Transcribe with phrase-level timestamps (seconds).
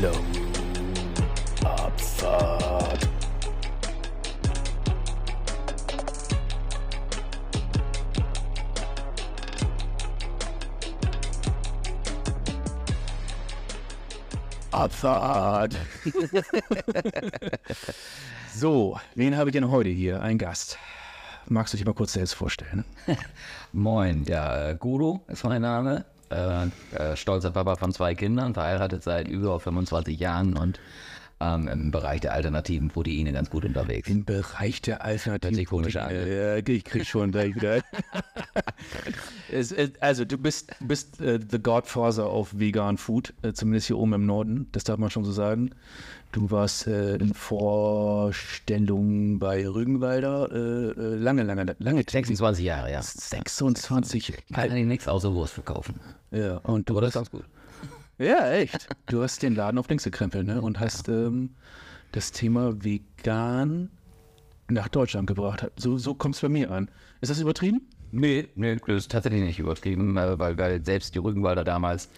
[0.00, 0.12] Willow.
[1.64, 3.08] Abfahrt.
[14.70, 15.74] Abfahrt.
[18.54, 20.22] so, wen habe ich denn heute hier?
[20.22, 20.78] Ein Gast.
[21.48, 22.84] Magst du dich mal kurz selbst vorstellen?
[23.72, 26.04] Moin, ja, äh, Guru ist mein Name.
[26.30, 26.66] Äh,
[26.96, 30.80] äh, stolzer Papa von zwei Kindern, verheiratet seit über 25 Jahren und
[31.40, 34.08] ähm, im Bereich der alternativen Proteine ganz gut unterwegs.
[34.08, 36.10] Im Bereich der alternativen sich komisch an.
[36.10, 37.82] Ja, ich krieg schon gleich wieder.
[39.52, 43.98] es, es, also du bist, bist äh, the Godfather of Vegan Food, äh, zumindest hier
[43.98, 45.70] oben im Norden, das darf man schon so sagen.
[46.32, 53.00] Du warst äh, in Vorstellungen bei Rügenwalder äh, äh, lange, lange, lange 26 Jahre, ja.
[53.00, 54.44] 26.
[54.52, 55.98] Kann ich nichts außer Wurst verkaufen.
[56.30, 57.44] Ja, und du Aber das ist ganz gut.
[58.18, 58.88] ja, echt.
[59.06, 60.60] Du hast den Laden auf links gekrempelt, ne?
[60.60, 61.54] Und hast ähm,
[62.12, 63.90] das Thema vegan
[64.68, 65.70] nach Deutschland gebracht.
[65.76, 66.90] So, so kommt es bei mir an.
[67.22, 67.80] Ist das übertrieben?
[68.10, 72.10] Nee, nee, das ist tatsächlich nicht übertrieben, äh, weil, weil selbst die Rügenwalder damals,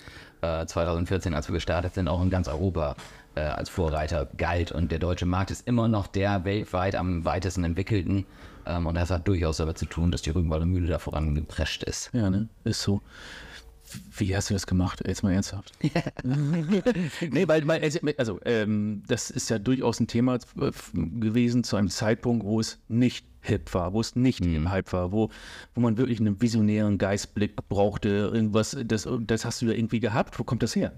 [0.42, 2.96] äh, 2014, als wir gestartet sind, auch in ganz Europa
[3.34, 4.72] äh, als Vorreiter galt.
[4.72, 8.26] Und der deutsche Markt ist immer noch der weltweit am weitesten entwickelten.
[8.66, 12.10] Ähm, und das hat durchaus damit zu tun, dass die Rügenwalder Mühle da vorangeprescht ist.
[12.12, 12.48] Ja, ne?
[12.64, 13.00] Ist so.
[14.16, 15.02] Wie hast du das gemacht?
[15.04, 15.72] Jetzt mal ernsthaft.
[16.22, 21.88] nee, weil, also, also ähm, das ist ja durchaus ein Thema äh, gewesen zu einem
[21.88, 25.30] Zeitpunkt, wo es nicht hip war, wo es nicht im Hype war, wo,
[25.74, 30.38] wo man wirklich einen visionären Geistblick brauchte, irgendwas, das, das hast du ja irgendwie gehabt.
[30.38, 30.92] Wo kommt das her?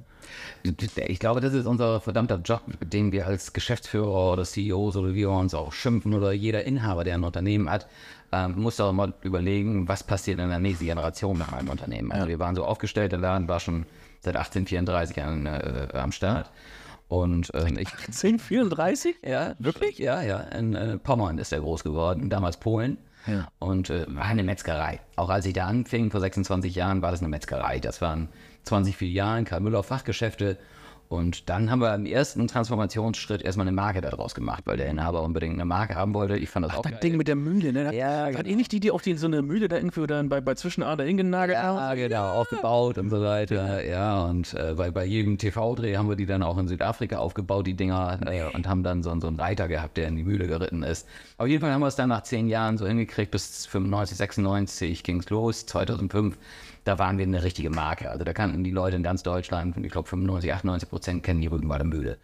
[1.08, 5.16] Ich glaube, das ist unser verdammter Job, den wir als Geschäftsführer oder CEOs oder wie
[5.16, 7.88] wir uns auch schimpfen oder jeder Inhaber, der ein Unternehmen hat,
[8.32, 12.12] ähm, muss doch mal überlegen, was passiert in der nächsten Generation nach einem Unternehmen.
[12.12, 13.84] Also wir waren so aufgestellt, der Laden war schon
[14.20, 16.50] seit 1834 an, äh, am Start.
[17.12, 19.16] Und ähm, ich, 1034?
[19.22, 19.98] ja, wirklich?
[19.98, 20.38] Ja, ja.
[20.38, 22.96] In äh, Pommern ist er groß geworden, damals Polen.
[23.26, 23.48] Ja.
[23.58, 24.98] Und äh, war eine Metzgerei.
[25.16, 27.80] Auch als ich da anfing, vor 26 Jahren, war das eine Metzgerei.
[27.80, 28.30] Das waren
[28.64, 30.56] 20 Filialen, Karl Müller Fachgeschäfte.
[31.12, 35.22] Und dann haben wir im ersten Transformationsschritt erstmal eine Marke daraus gemacht, weil der Inhaber
[35.22, 36.36] unbedingt eine Marke haben wollte.
[36.36, 37.00] Ich fand das auch Das geil.
[37.02, 37.86] Ding mit der Mühle, ne?
[37.88, 40.28] Hat, Ja, Hat ihr nicht die, die auf die, so eine Mühle da irgendwie dann
[40.28, 41.76] bei, bei Zwischenahn da hingenagelt haben?
[41.78, 43.84] Ja, genau, aufgebaut und so weiter.
[43.84, 47.66] Ja, und äh, bei, bei jedem TV-Dreh haben wir die dann auch in Südafrika aufgebaut,
[47.66, 50.46] die Dinger, äh, und haben dann so, so einen Reiter gehabt, der in die Mühle
[50.46, 51.06] geritten ist.
[51.38, 55.02] Auf jeden Fall haben wir es dann nach zehn Jahren so hingekriegt, bis 95, 96
[55.02, 56.36] ging es los, 2005.
[56.84, 58.10] Da waren wir eine richtige Marke.
[58.10, 61.46] Also da kannten die Leute in ganz Deutschland, ich glaube 95, 98 Prozent kennen die
[61.46, 62.18] Rückenbader Mühle.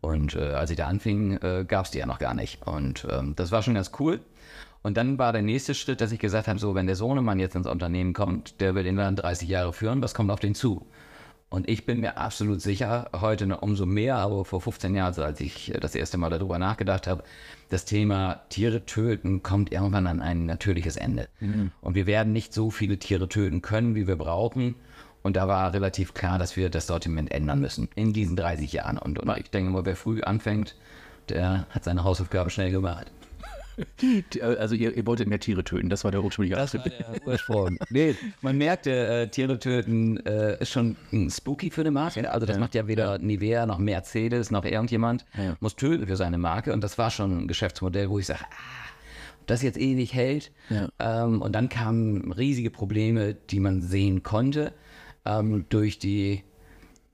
[0.00, 2.66] Und äh, als ich da anfing, äh, gab es die ja noch gar nicht.
[2.66, 4.20] Und ähm, das war schon ganz cool.
[4.82, 7.54] Und dann war der nächste Schritt, dass ich gesagt habe, so, wenn der Sohnemann jetzt
[7.54, 10.84] ins Unternehmen kommt, der will den dann 30 Jahre führen, was kommt auf den zu?
[11.52, 15.38] Und ich bin mir absolut sicher, heute noch umso mehr, aber vor 15 Jahren, als
[15.38, 17.24] ich äh, das erste Mal darüber nachgedacht habe,
[17.68, 21.28] das Thema Tiere töten kommt irgendwann an ein natürliches Ende.
[21.82, 24.76] Und wir werden nicht so viele Tiere töten können, wie wir brauchen.
[25.22, 28.96] Und da war relativ klar, dass wir das Sortiment ändern müssen in diesen 30 Jahren.
[28.96, 30.74] Und, und ich denke mal, wer früh anfängt,
[31.28, 33.12] der hat seine Hausaufgabe schnell gemacht.
[34.40, 36.82] Also ihr, ihr wolltet mehr Tiere töten, das war der ursprüngliche Antrieb.
[37.24, 37.78] Ursprung.
[37.90, 42.30] Nee, man merkte, äh, Tiere töten äh, ist schon mm, spooky für eine Marke.
[42.30, 45.24] Also das macht ja weder Nivea noch Mercedes noch irgendjemand.
[45.36, 45.56] Ja.
[45.60, 46.72] Muss töten für seine Marke.
[46.72, 48.82] Und das war schon ein Geschäftsmodell, wo ich sage, ah,
[49.46, 50.52] das jetzt ewig hält.
[50.68, 50.88] Ja.
[50.98, 54.72] Ähm, und dann kamen riesige Probleme, die man sehen konnte,
[55.24, 56.42] ähm, durch die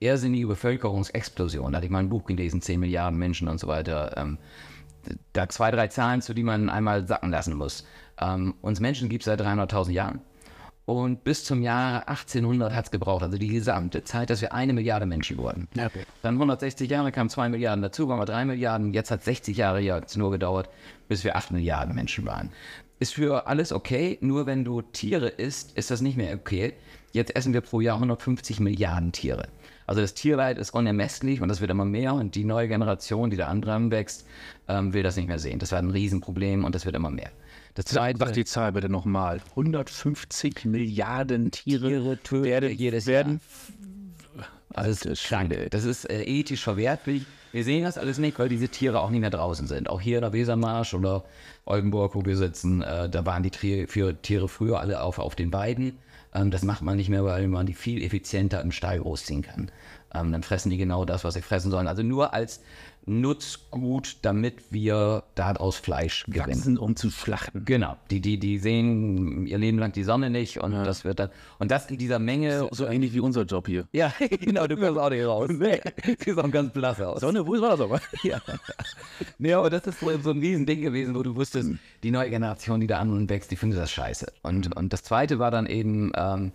[0.01, 1.73] irrsinnige Bevölkerungsexplosion.
[1.73, 4.17] Da hatte ich mal ein Buch gelesen, 10 Milliarden Menschen und so weiter.
[4.17, 4.39] Ähm,
[5.33, 7.87] da zwei, drei Zahlen, zu die man einmal sacken lassen muss.
[8.21, 10.21] Ähm, uns Menschen gibt es seit 300.000 Jahren.
[10.89, 14.73] Und bis zum Jahre 1800 hat es gebraucht, also die gesamte Zeit, dass wir eine
[14.73, 15.69] Milliarde Menschen wurden.
[15.75, 16.07] Okay.
[16.23, 18.95] Dann 160 Jahre kamen 2 Milliarden dazu, waren wir 3 Milliarden.
[18.95, 20.71] Jetzt hat 60 Jahre jetzt nur gedauert,
[21.07, 22.53] bis wir 8 Milliarden Menschen waren.
[23.01, 26.73] Ist für alles okay, nur wenn du Tiere isst, ist das nicht mehr okay.
[27.13, 29.49] Jetzt essen wir pro Jahr 150 Milliarden Tiere.
[29.87, 33.37] Also das Tierleid ist unermesslich und das wird immer mehr und die neue Generation, die
[33.37, 34.27] da dran wächst,
[34.69, 35.59] ähm, will das nicht mehr sehen.
[35.59, 37.31] Das war ein Riesenproblem und das wird immer mehr.
[37.75, 39.41] Das zweite, Sag die Zahl bitte nochmal.
[39.51, 43.41] 150 Milliarden Tiere, Tiere töten werden, jedes werden
[44.71, 45.55] Das ist krank.
[45.71, 47.25] Das ist äh, ethisch verwerflich.
[47.53, 49.89] Wir sehen das alles nicht, weil diese Tiere auch nicht mehr draußen sind.
[49.89, 51.25] Auch hier in der Wesermarsch oder
[51.65, 55.99] Oldenburg, wo wir sitzen, äh, da waren die Tiere früher alle auf, auf den Weiden.
[56.35, 59.71] Ähm, das macht man nicht mehr, weil man die viel effizienter im Stall großziehen kann.
[60.15, 61.87] ähm, dann fressen die genau das, was sie fressen sollen.
[61.87, 62.61] Also nur als
[63.09, 66.59] Nutzgut, damit wir daraus Fleisch gewinnen.
[66.59, 67.65] Wachsen, um zu schlachten.
[67.65, 71.31] Genau, die, die, die sehen ihr Leben lang die Sonne nicht und das wird dann,
[71.59, 72.69] und das in dieser Menge.
[72.71, 73.87] So, ähnlich wie unser Job hier.
[73.93, 75.51] ja, genau, du kommst auch nicht raus.
[76.25, 77.21] Sieht auch ganz blass aus.
[77.21, 78.01] Sonne, wo war das aber?
[78.23, 78.41] Ja.
[79.39, 81.71] nee, aber das ist so, so ein Riesending gewesen, wo du wusstest,
[82.03, 84.33] die neue Generation, die da an und wächst, die findet das scheiße.
[84.43, 86.53] Und, und das zweite war dann eben, ähm,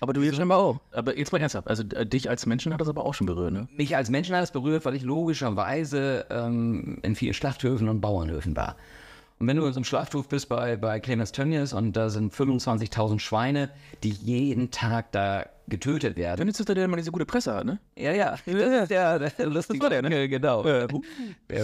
[0.00, 0.80] Aber du jetzt scheinbar auch.
[0.92, 1.68] Aber jetzt mal ernsthaft.
[1.68, 3.68] Also äh, dich als Menschen hat das aber auch schon berührt, ne?
[3.76, 8.56] mich als Menschen hat es berührt, weil ich logischerweise ähm, in vielen Schlachthöfen und Bauernhöfen
[8.56, 8.76] war.
[9.40, 12.32] Und wenn du in so einem Schlachthof bist bei, bei Clemens Tönnies und da sind
[12.32, 13.68] 25.000 Schweine,
[14.04, 16.38] die jeden Tag da getötet werden.
[16.38, 17.78] Dann ist das der, der immer diese gute Presse hat, ne?
[17.96, 20.28] Ja, ja, das ist der, der lustige war der, ne?
[20.28, 20.62] Genau.
[20.62, 20.88] Der,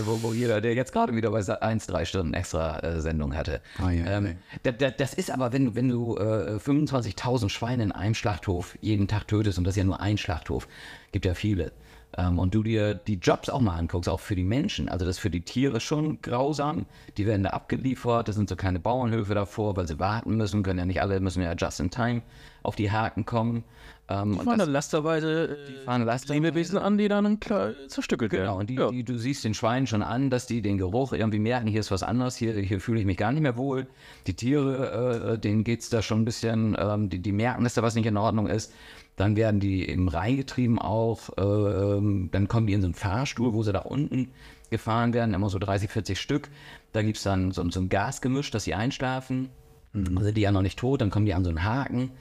[0.06, 3.60] wo, wo jeder, der jetzt gerade wieder bei 1, drei Stunden extra äh, Sendung hatte.
[3.78, 7.82] Ah, ja, ähm, da, da, das ist aber, wenn, du- wenn du äh, 25.000 Schweine
[7.84, 10.66] in einem Schlachthof jeden Tag tötest, und das ist ja nur ein Schlachthof,
[11.12, 11.70] gibt ja viele,
[12.16, 15.16] ähm, und du dir die Jobs auch mal anguckst, auch für die Menschen, also das
[15.16, 16.86] ist für die Tiere schon grausam,
[17.16, 20.78] die werden da abgeliefert, das sind so kleine Bauernhöfe davor, weil sie warten müssen, können
[20.78, 22.22] ja nicht alle, müssen ja just in time
[22.62, 23.64] auf die Haken kommen.
[24.08, 26.34] Ähm, und fahren das- lasterweise äh, fahren Lasterweise.
[26.40, 27.38] Lebewesen an, die dann
[27.86, 28.58] zerstückelt Genau, werden.
[28.58, 28.90] und die, ja.
[28.90, 31.92] die, du siehst den Schweinen schon an, dass die den Geruch irgendwie merken, hier ist
[31.92, 33.86] was anderes, hier, hier fühle ich mich gar nicht mehr wohl.
[34.26, 37.74] Die Tiere, äh, denen geht es da schon ein bisschen, ähm, die, die merken, dass
[37.74, 38.72] da was nicht in Ordnung ist.
[39.20, 43.52] Dann werden die eben reingetrieben auch, äh, ähm, dann kommen die in so einen Fahrstuhl,
[43.52, 44.30] wo sie da unten
[44.70, 46.48] gefahren werden, immer so 30, 40 Stück.
[46.92, 49.50] Da gibt es dann so, so ein Gasgemisch, dass sie einschlafen.
[49.92, 52.12] Dann sind die ja noch nicht tot, dann kommen die an so einen Haken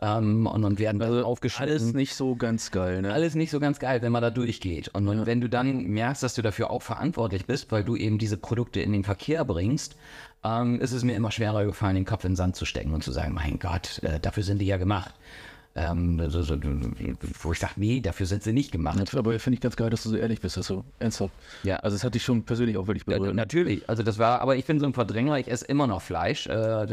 [0.00, 1.70] ähm, und, und werden dann aufgeschnitten.
[1.74, 3.12] Alles nicht so ganz geil, ne?
[3.12, 4.88] Alles nicht so ganz geil, wenn man da durchgeht.
[4.88, 8.18] Und wenn- wenn du dann merkst, dass du dafür auch verantwortlich bist, weil du eben
[8.18, 9.96] diese Produkte in den Verkehr bringst,
[10.44, 13.04] ähm, ist es mir immer schwerer gefallen, den Kopf in den Sand zu stecken und
[13.04, 15.14] zu sagen, mein Gott, äh, dafür sind die ja gemacht.
[15.78, 16.56] Ähm, so, so,
[17.42, 18.98] wo ich sage, nee, dafür sind sie nicht gemacht.
[19.14, 21.32] Aber finde ich ganz geil, dass du so ehrlich bist, also ernsthaft.
[21.62, 21.76] Ja.
[21.76, 23.36] Also es hat dich schon persönlich auch wirklich Ja, berührt.
[23.36, 26.46] natürlich, also das war, aber ich bin so ein Verdränger, ich esse immer noch Fleisch.
[26.48, 26.86] Äh,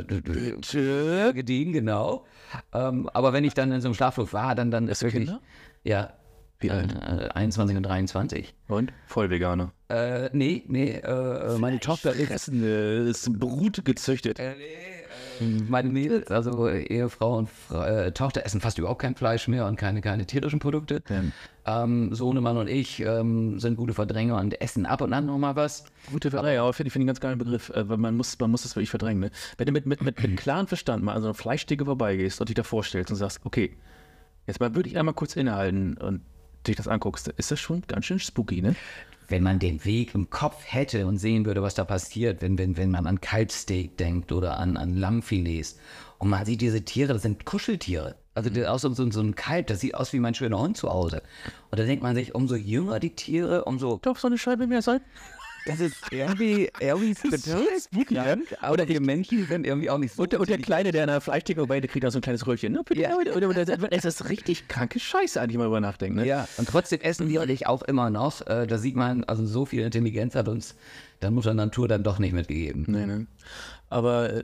[1.34, 2.26] gediegen, genau.
[2.74, 5.26] Ähm, aber wenn ich dann in so einem Schlafhof war, dann, dann ist wirklich.
[5.26, 5.42] Kinder?
[5.84, 6.14] Ja.
[6.60, 6.94] Wie alt?
[6.94, 8.54] Äh, 21 und 23.
[8.68, 8.94] Und?
[9.08, 9.72] Voll Veganer.
[9.90, 12.28] Äh, nee, nee, äh, meine Tochter ist.
[12.28, 14.40] Fressen, äh, ist Brut gezüchtet.
[14.40, 14.54] Äh,
[15.40, 19.76] Meine Mädels, also Ehefrau und Fra äh, Tochter, essen fast überhaupt kein Fleisch mehr und
[19.76, 21.02] keine, keine tierischen Produkte.
[21.66, 25.86] Ähm, Sohnemann und ich ähm, sind gute Verdränger und essen ab und an nochmal was.
[26.12, 28.38] Gute Verdrängung, aber finde ich, finde ich einen ganz geilen Begriff, äh, weil man muss,
[28.40, 29.22] man muss das wirklich verdrängen.
[29.22, 29.32] Ne?
[29.58, 32.50] Wenn du mit, mit, mit, mit klarem Verstand mal an so einer Fleischtheke vorbeigehst und
[32.50, 33.76] dich da vorstellst und sagst, okay,
[34.48, 36.22] jetzt mal wirklich einmal kurz innehalten und
[36.68, 38.76] dich das anguckst, ist das schon ganz schön spooky, ne?
[39.28, 42.78] Wenn man den Weg im Kopf hätte und sehen würde, was da passiert, wenn, wenn,
[42.78, 45.78] wenn man an Kalbsteak denkt oder an, an Lammfilets
[46.18, 48.16] und man sieht diese Tiere, das sind Kuscheltiere.
[48.36, 50.76] Also der, auch so, so, so ein Kalb, das sieht aus wie mein schöner Hund
[50.76, 51.24] zu Hause.
[51.72, 54.82] Und da denkt man sich, umso jünger die Tiere, umso Darf so eine Scheibe mehr
[54.82, 55.00] sein?
[55.66, 58.36] Das ist irgendwie, irgendwie spooky, ja.
[58.72, 60.24] Oder die Menschen sind irgendwie auch nicht so.
[60.24, 62.22] Und der, und der Kleine, der an der Fleischtheke vorbei, der kriegt da so ein
[62.22, 62.74] kleines Röllchen.
[62.74, 62.84] Ne?
[62.94, 63.18] Ja.
[63.90, 66.18] Es ist richtig kranke Scheiße, eigentlich mal über nachdenken.
[66.18, 66.28] Ne?
[66.28, 68.46] Ja, und trotzdem essen wir dich auch immer noch.
[68.46, 70.76] Äh, da sieht man, also so viel Intelligenz hat uns
[71.22, 72.86] der Mutter Natur dann doch nicht mitgegeben.
[72.88, 73.28] Nee, ne.
[73.90, 74.44] Aber äh,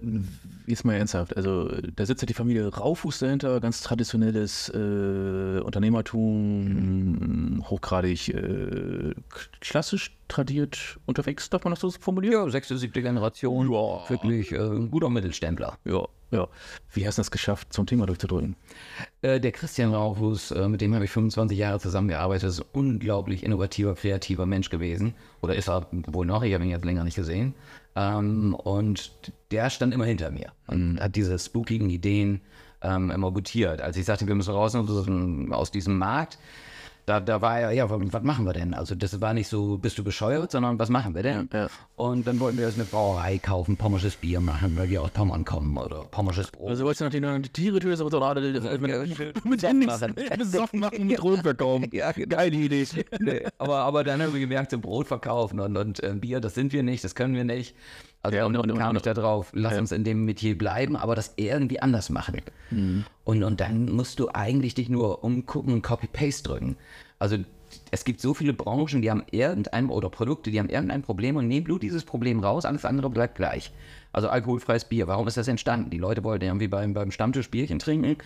[0.67, 7.63] jetzt mal ernsthaft, also da sitzt ja die Familie Raufuß dahinter, ganz traditionelles äh, Unternehmertum,
[7.67, 9.13] hochgradig äh,
[9.59, 12.45] klassisch tradiert unterwegs, darf man das so formulieren?
[12.45, 13.71] Ja, sechste, siebte Generation.
[13.71, 14.09] Ja.
[14.09, 15.77] Wirklich äh, ein guter Mittelständler.
[15.85, 16.47] Ja, ja.
[16.93, 18.55] Wie hast du das geschafft, zum Thema durchzudrücken?
[19.21, 23.43] Äh, der Christian Rauchus, äh, mit dem habe ich 25 Jahre zusammengearbeitet, ist ein unglaublich
[23.43, 25.13] innovativer, kreativer Mensch gewesen.
[25.41, 27.53] Oder ist er wohl noch, ich habe ihn jetzt länger nicht gesehen.
[27.95, 29.11] Ähm, und
[29.51, 32.41] der stand immer hinter mir und hat diese spookigen Ideen
[32.81, 33.81] ähm, immer gutiert.
[33.81, 36.37] Als ich sagte, wir müssen raus aus diesem Markt,
[37.05, 38.73] da, da war er, ja, was, machen wir denn?
[38.73, 41.49] Also das war nicht so, bist du bescheuert, sondern was machen wir denn?
[41.51, 41.67] Ja, ja.
[41.95, 45.45] Und dann wollten wir jetzt eine Brauerei kaufen, pommersches Bier machen, weil wir aus Pommern
[45.45, 46.69] kommen oder pommersches Brot.
[46.69, 50.05] Also wolltest du natürlich noch die Tiere töten, aber so gerade mit, nichts
[50.37, 51.89] besoffen machen und mit Drogen verkaufen.
[51.91, 52.35] Ja, genau.
[52.35, 52.87] Geile Idee.
[53.19, 56.55] Nee, aber, aber dann haben wir gemerkt, so Brot verkaufen und, und äh, Bier, das
[56.55, 57.75] sind wir nicht, das können wir nicht.
[58.23, 60.95] Also Ja, und, und- kam und- ich da drauf, lass uns in dem Metier bleiben,
[60.95, 62.41] aber das irgendwie anders machen.
[63.23, 66.77] Und, und dann musst du eigentlich dich nur umgucken und Copy-Paste drücken.
[67.19, 67.37] Also
[67.89, 71.47] es gibt so viele Branchen, die haben irgendein, oder Produkte, die haben irgendein Problem und
[71.47, 73.71] nehmen nur dieses Problem raus, alles andere bleibt gleich.
[74.13, 75.89] Also alkoholfreies Bier, warum ist das entstanden?
[75.89, 78.17] Die Leute wollten irgendwie beim, beim Stammtisch Bierchen trinken.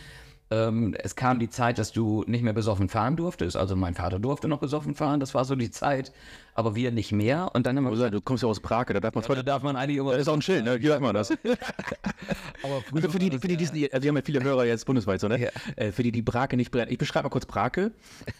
[0.52, 3.58] Ähm, es kam die Zeit, dass du nicht mehr besoffen fahren durftest.
[3.58, 6.12] Also mein Vater durfte noch besoffen fahren, das war so die Zeit.
[6.54, 7.50] Aber wir nicht mehr.
[7.54, 9.64] Und dann haben wir Also, du kommst ja aus Prag, da darf man da darf
[9.64, 10.12] man eigentlich immer.
[10.12, 10.78] Das ist auch ein Schild, ne?
[10.78, 11.32] Hier sagt man das.
[12.64, 15.20] aber Für, für die, für die, die, also wir haben ja viele Hörer jetzt bundesweit,
[15.20, 15.40] so, ne?
[15.42, 15.50] Ja.
[15.76, 16.92] Äh, für die, die Brake nicht brennen.
[16.92, 17.92] Ich beschreibe mal kurz Brake.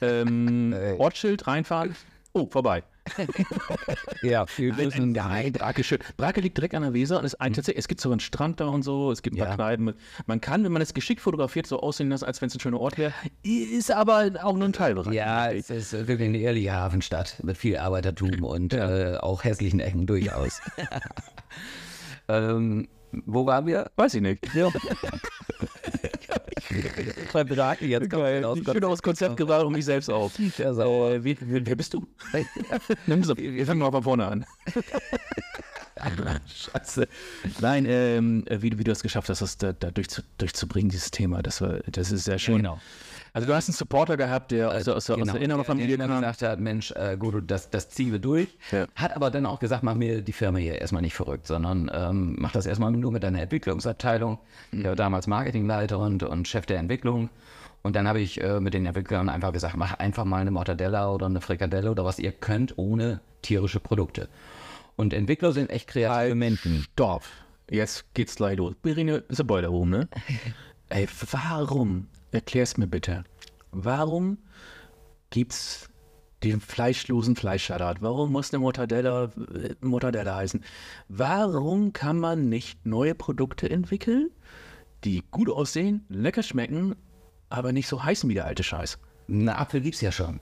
[0.02, 0.76] Ähm.
[0.98, 1.96] Ortsschild, reinfahren.
[2.34, 2.84] Oh, vorbei.
[4.24, 6.00] ja, viel Nein, Brake schön.
[6.18, 8.60] Brake liegt direkt an der Weser und ist ein, tatsächlich, es gibt sogar einen Strand
[8.60, 9.56] da und so, es gibt ein paar Ja.
[9.56, 9.94] Kneipen.
[10.26, 12.80] Man kann, wenn man es geschickt fotografiert, so aussehen lassen, als wenn es ein schöner
[12.80, 13.14] Ort wäre.
[13.44, 15.14] Ist aber auch nur ein Teilbereich.
[15.14, 20.08] Ja, es ist wirklich eine ehrliche Hafenstadt mit viel Arbeitertum und äh, auch hässlichen Ecken
[20.08, 20.62] durchaus.
[22.28, 22.88] ähm,
[23.26, 23.92] wo waren wir?
[23.96, 24.54] Weiß ich nicht.
[24.54, 24.70] Ja.
[27.34, 28.44] Bei Brake, jetzt Geil.
[28.44, 28.58] raus.
[28.60, 30.34] Ich bin aufs Konzept gebracht und mich selbst auf.
[30.66, 32.06] Äh, wer bist du?
[33.08, 34.46] Nimm so, wir fangen mal von vorne an.
[36.48, 37.08] Scheiße.
[37.62, 41.12] Nein, ähm, wie, du- wie du es geschafft hast, das da, da durchzu, durchzubringen, dieses
[41.12, 41.42] Thema.
[41.44, 42.58] Das, war, das ist sehr schön.
[42.58, 42.80] genau.
[43.34, 45.98] Also du hast einen Supporter gehabt, der aus, der- aus, der- aus der inneren Familie
[45.98, 46.22] der kam.
[46.22, 48.48] gesagt hat, Mensch, äh, gut, das, das ziehen wir durch.
[48.72, 48.86] Ja.
[48.96, 52.36] Hat aber dann auch gesagt, mach mir die Firma hier erstmal nicht verrückt, sondern ähm,
[52.40, 54.40] mach das erstmal nur mit deiner Entwicklungsabteilung.
[54.72, 54.82] Mhm.
[54.84, 57.30] Der war damals Marketingleiter und, und Chef der Entwicklung.
[57.82, 61.12] Und dann habe ich äh, mit den Entwicklern einfach gesagt, mach einfach mal eine Mortadella
[61.12, 64.28] oder eine Frikadelle oder was ihr könnt ohne tierische Produkte.
[64.96, 66.86] Und Entwickler sind echt kreative Menschen.
[66.94, 67.24] Stopp.
[67.70, 68.76] Jetzt geht's gleich los.
[68.82, 70.08] Birine ist ein Boiler Room, ne?
[70.90, 72.08] Ey, warum?
[72.32, 73.24] Erklär's mir bitte.
[73.72, 74.38] Warum
[75.32, 75.90] gibt's
[76.44, 78.02] den fleischlosen Fleischsalat?
[78.02, 80.64] Warum muss eine Mortadella äh, Mortadella heißen?
[81.10, 84.30] Warum kann man nicht neue Produkte entwickeln,
[85.04, 86.96] die gut aussehen, lecker schmecken,
[87.50, 89.00] aber nicht so heißen wie der alte Scheiß?
[89.28, 90.40] Na, Apfel gibt's ja schon.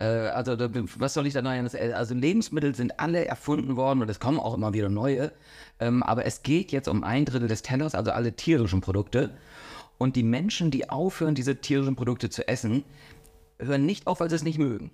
[0.00, 0.56] Äh, also,
[0.98, 1.50] was soll ich da noch?
[1.50, 5.30] Also, Lebensmittel sind alle erfunden worden und es kommen auch immer wieder neue.
[5.78, 9.30] Ähm, aber es geht jetzt um ein Drittel des Tellers, also alle tierischen Produkte.
[9.98, 12.84] Und die Menschen, die aufhören, diese tierischen Produkte zu essen,
[13.58, 14.90] hören nicht auf, weil sie es nicht mögen.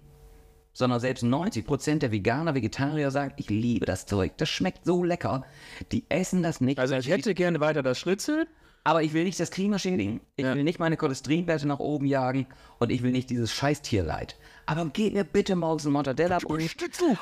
[0.73, 5.45] Sondern selbst 90% der Veganer, Vegetarier sagen, ich liebe das Zeug, das schmeckt so lecker.
[5.93, 6.79] Die essen das nicht.
[6.81, 8.47] Also ich hätte gerne weiter das Schnitzel.
[8.83, 10.21] Aber ich will nicht das Klima schädigen.
[10.37, 10.55] Ich Ja.
[10.55, 12.47] will nicht meine Cholesterinwerte nach oben jagen
[12.79, 14.37] und ich will nicht dieses Scheißtierleid.
[14.67, 16.39] Aber gib mir bitte morgens ein Mortadella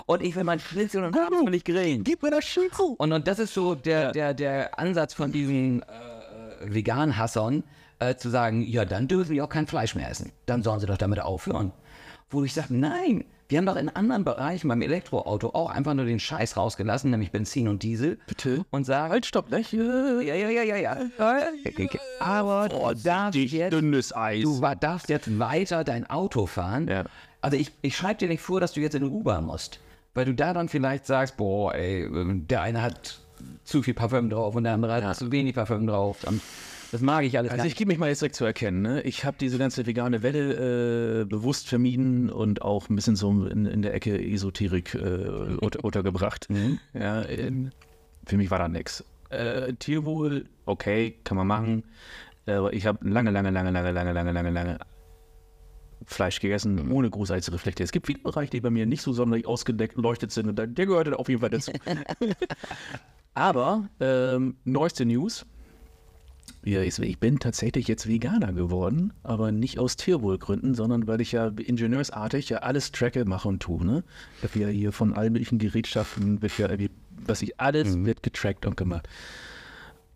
[0.06, 2.02] und ich will mein Schnitzel und abends will ich grillen.
[2.02, 2.94] Gib mir das Schnitzel.
[2.96, 5.84] Und, und das ist so der, der, der Ansatz von diesen äh,
[6.62, 7.62] Vegan-Hassern,
[7.98, 10.32] äh, zu sagen, ja, dann dürfen die auch kein Fleisch mehr essen.
[10.46, 11.72] Dann sollen sie doch damit aufhören.
[12.30, 16.06] Wo ich sage, nein, wir haben doch in anderen Bereichen beim Elektroauto auch einfach nur
[16.06, 18.18] den Scheiß rausgelassen, nämlich Benzin und Diesel.
[18.26, 18.64] Bitte?
[18.70, 19.60] Und sagen, Halt, stopp, ne?
[20.22, 20.96] ja, ja, ja, ja, ja.
[22.20, 24.42] Aber du darfst jetzt dünnes Eis.
[24.42, 26.88] Du darfst jetzt weiter dein Auto fahren.
[26.88, 27.04] Ja.
[27.40, 29.80] Also ich, ich schreibe dir nicht vor, dass du jetzt in eine U-Bahn musst.
[30.14, 33.20] Weil du da dann vielleicht sagst, boah, ey, ähm, der eine hat
[33.64, 36.24] zu viel Parfüm drauf und der andere hat zu wenig Parfüm drauf.
[36.24, 36.40] Und
[36.94, 38.80] das mag ich alles Also ich gebe mich mal jetzt direkt zu erkennen.
[38.80, 39.02] Ne?
[39.02, 43.66] Ich habe diese ganze vegane Welle äh, bewusst vermieden und auch ein bisschen so in,
[43.66, 46.46] in der Ecke Esoterik äh, unter, untergebracht.
[46.92, 47.70] Ja, ähm,
[48.24, 49.02] für mich war da nichts.
[49.30, 51.82] Äh, Tierwohl, okay, kann man machen.
[52.46, 54.78] Aber ich habe lange, lange, lange, lange, lange, lange, lange, lange
[56.06, 57.86] Fleisch gegessen, ohne großartig zu reflektieren.
[57.86, 61.18] Es gibt viele Bereiche, die bei mir nicht so sonderlich ausgeleuchtet sind und der gehörte
[61.18, 61.72] auf jeden Fall dazu.
[63.34, 65.44] Aber ähm, neueste News.
[66.66, 71.48] Ja, ich, bin tatsächlich jetzt Veganer geworden, aber nicht aus Tierwohlgründen, sondern weil ich ja
[71.48, 73.84] ingenieursartig ja alles tracke, mache und tue.
[73.84, 74.02] Ne?
[74.38, 76.90] Ich habe ja hier von allen möglichen Gerätschaften, wird ja irgendwie,
[77.26, 79.06] was ich alles wird getrackt und gemacht.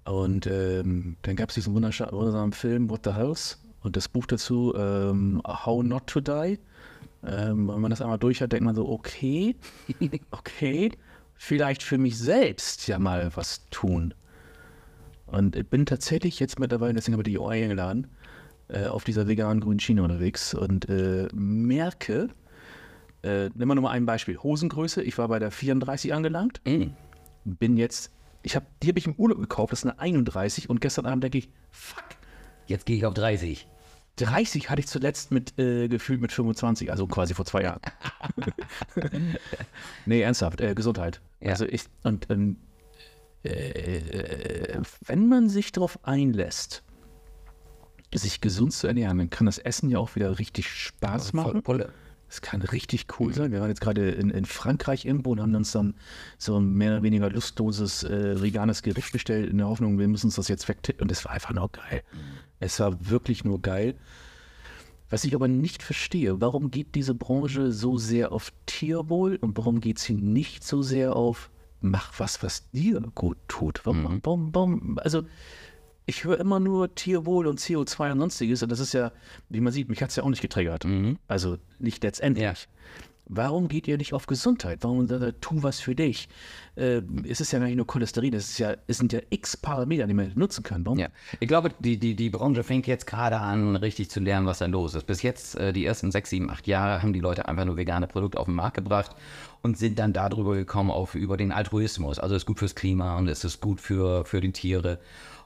[0.06, 4.74] Und ähm, dann gab es diesen wundersamen Film What the House und das Buch dazu
[4.74, 6.58] ähm, How Not to Die.
[7.26, 9.54] Ähm, wenn man das einmal durch hat, denkt man so, okay,
[10.30, 10.92] okay,
[11.34, 14.14] vielleicht für mich selbst ja mal was tun.
[15.30, 18.06] Und bin tatsächlich jetzt mittlerweile, deswegen habe ich die auch eingeladen,
[18.68, 22.28] äh, auf dieser veganen grünen Schiene unterwegs und äh, merke,
[23.22, 26.94] äh, nehmen wir nur mal ein Beispiel, Hosengröße, ich war bei der 34 angelangt, Mhm.
[27.44, 30.80] bin jetzt, ich habe, die habe ich im Urlaub gekauft, das ist eine 31 und
[30.80, 32.04] gestern Abend denke ich, fuck,
[32.66, 33.66] Jetzt gehe ich auf 30.
[34.16, 37.80] 30 hatte ich zuletzt mit, äh, gefühlt mit 25, also quasi vor zwei Jahren.
[40.06, 41.20] nee, ernsthaft, äh, Gesundheit.
[41.40, 41.52] Ja.
[41.52, 42.56] Also ich, und ähm,
[43.48, 46.82] äh, wenn man sich darauf einlässt,
[48.14, 51.62] sich gesund zu ernähren, dann kann das Essen ja auch wieder richtig Spaß machen.
[51.62, 51.92] Pulle.
[52.30, 53.52] Es kann richtig cool sein.
[53.52, 55.94] Wir waren jetzt gerade in, in Frankreich irgendwo und haben uns dann
[56.36, 60.26] so ein mehr oder weniger lustloses äh, veganes Gericht bestellt, in der Hoffnung, wir müssen
[60.26, 61.02] uns das jetzt wegtippen.
[61.02, 62.02] Und es war einfach nur geil.
[62.60, 63.94] Es war wirklich nur geil.
[65.10, 69.80] Was ich aber nicht verstehe, warum geht diese Branche so sehr auf Tierwohl und warum
[69.80, 71.50] geht sie nicht so sehr auf
[71.80, 73.80] mach was, was dir gut tut?
[73.84, 75.24] Warum, warum, warum also
[76.08, 78.62] ich höre immer nur Tierwohl und CO2 und sonstiges.
[78.62, 79.12] Und das ist ja,
[79.50, 80.86] wie man sieht, mich hat es ja auch nicht getriggert.
[81.28, 82.44] Also nicht letztendlich.
[82.44, 82.54] Ja.
[83.28, 84.78] Warum geht ihr nicht auf Gesundheit?
[84.82, 86.28] Warum äh, tu was für dich?
[86.76, 90.06] Äh, es ist ja nicht nur Cholesterin, es, ist ja, es sind ja x Parameter,
[90.06, 90.84] die man nutzen kann.
[90.86, 90.98] Warum?
[90.98, 91.08] Ja,
[91.40, 94.66] ich glaube, die, die, die Branche fängt jetzt gerade an, richtig zu lernen, was da
[94.66, 95.06] los ist.
[95.06, 98.06] Bis jetzt, äh, die ersten sechs, sieben, acht Jahre, haben die Leute einfach nur vegane
[98.06, 99.14] Produkte auf den Markt gebracht
[99.62, 102.18] und sind dann darüber gekommen, auf über den Altruismus.
[102.18, 104.98] Also es ist gut fürs Klima und es ist gut für, für die Tiere.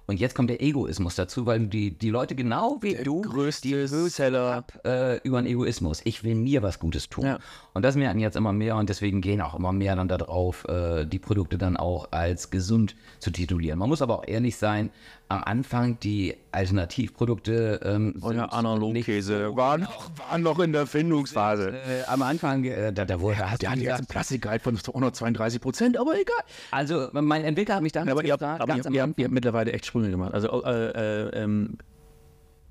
[0.06, 4.54] Und jetzt kommt der Egoismus dazu, weil die, die Leute genau wie du größte Seller.
[4.56, 6.00] ab äh, über den Egoismus.
[6.04, 7.24] Ich will mir was Gutes tun.
[7.24, 7.38] Ja.
[7.72, 11.06] Und das merken jetzt immer mehr und deswegen gehen auch immer mehr dann darauf, äh,
[11.06, 13.78] die Produkte dann auch als gesund zu titulieren.
[13.78, 14.90] Man muss aber auch ehrlich sein,
[15.36, 21.70] am Anfang die Alternativprodukte ähm, Euer sind Analogkäse war noch, war noch in der Findungsphase.
[21.70, 25.60] äh, am Anfang, äh, da, da wurde hast Der hat jetzt einen Plastikgehalt von 132
[25.60, 26.36] Prozent, aber egal.
[26.70, 29.02] also mein Entwickler hat mich damals Aber ihr habt, gefragt, aber ganz ihr, am ihr,
[29.02, 30.34] habt, ihr habt mittlerweile echt Sprünge gemacht.
[30.34, 31.78] Also äh, äh, ähm,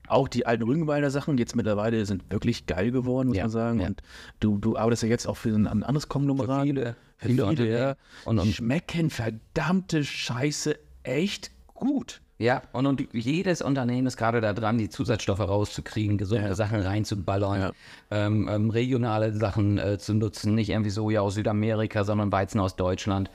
[0.08, 3.80] auch die alten Rügenwalder Sachen jetzt mittlerweile sind wirklich geil geworden, muss Ja, man sagen.
[3.80, 3.88] ja.
[3.88, 4.01] Und
[4.41, 6.63] du, du arbeitest ja jetzt auch für ein, ein anderes Konglomerat.
[6.63, 7.96] viele, Für viele viele, ja.
[8.25, 12.22] Und- und- schmecken verdammte Scheiße echt gut.
[12.41, 16.55] Ja, und, und jedes Unternehmen ist gerade da dran, die Zusatzstoffe rauszukriegen, gesunde Ja.
[16.55, 17.71] Sachen reinzuballern, Ja.
[18.10, 22.75] ähm, ähm, regionale Sachen äh, zu nutzen, nicht irgendwie Soja aus Südamerika, sondern Weizen aus
[22.75, 23.29] Deutschland.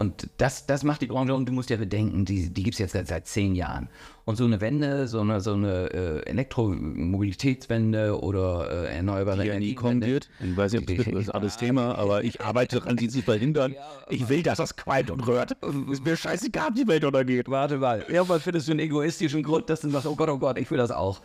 [0.00, 2.78] Und das, das macht die Branche und du musst ja bedenken, die, die gibt es
[2.78, 3.90] jetzt seit, seit zehn Jahren.
[4.24, 9.58] Und so eine Wende, so eine, so eine äh, Elektromobilitätswende oder äh, erneuerbare Die ja
[9.58, 10.30] nie kommen wird.
[10.40, 13.74] Ich weiß nicht, ob das, ist anderes Thema, aber ich arbeite daran, die zu verhindern.
[14.08, 15.54] Ich will, dass das qualmt und rührt.
[15.90, 17.50] Ist mir scheißegal, ob die Welt untergeht.
[17.50, 18.06] Warte mal.
[18.10, 20.70] Ja, was findest du einen egoistischen Grund, dass du sagst, oh Gott, oh Gott, ich
[20.70, 21.20] will das auch.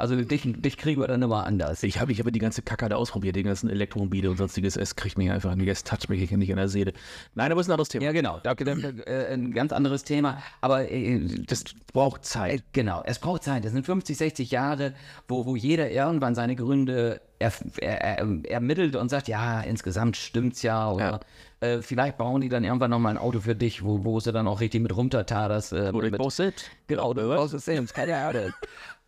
[0.00, 1.82] Also dich, dich kriegen wir dann immer anders.
[1.82, 4.76] Ich habe ich hab die ganze Kacke da ausprobiert, die ganzen Elektromobile und sonstiges.
[4.76, 6.92] Es kriegt mich einfach nicht, es toucht mich nicht in der Seele.
[7.34, 8.06] Nein, aber ist ein anderes Thema.
[8.06, 8.40] Ja, genau.
[8.42, 10.42] Da, da, äh, ein ganz anderes Thema.
[10.60, 12.60] Aber äh, Das braucht Zeit.
[12.60, 13.64] Äh, Genau, es braucht Zeit.
[13.64, 14.94] Das sind 50, 60 Jahre,
[15.28, 20.62] wo, wo jeder irgendwann seine Gründe er, er, er, ermittelt und sagt, ja, insgesamt stimmt's
[20.62, 20.90] ja.
[20.90, 21.20] Oder
[21.60, 24.46] Äh, vielleicht bauen die dann irgendwann nochmal ein Auto für dich, wo, wo sie dann
[24.46, 25.72] auch richtig mit runtertaderst.
[25.72, 26.70] Äh, Oder ich mit, brauche selbst.
[26.86, 28.52] Genau, du brauchst es selbst, keine Ahnung.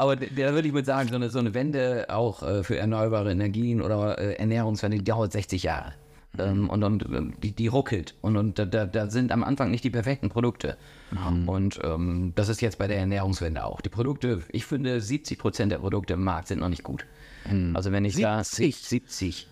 [0.02, 3.30] Aber da würde ich mal sagen, so eine, so eine Wende auch äh, für erneuerbare
[3.30, 5.92] Energien oder äh, Ernährungswende, die dauert 60 Jahre.
[6.40, 8.16] Ähm, und und ähm, die, die ruckelt.
[8.20, 10.76] Und, und da, da, da sind am Anfang nicht die perfekten Produkte.
[11.46, 13.80] Und ähm, das ist jetzt bei der Ernährungswende auch.
[13.80, 17.06] Die Produkte, ich finde, 70 Prozent der Produkte im Markt sind noch nicht gut.
[17.74, 19.46] Also wenn ich sage 70.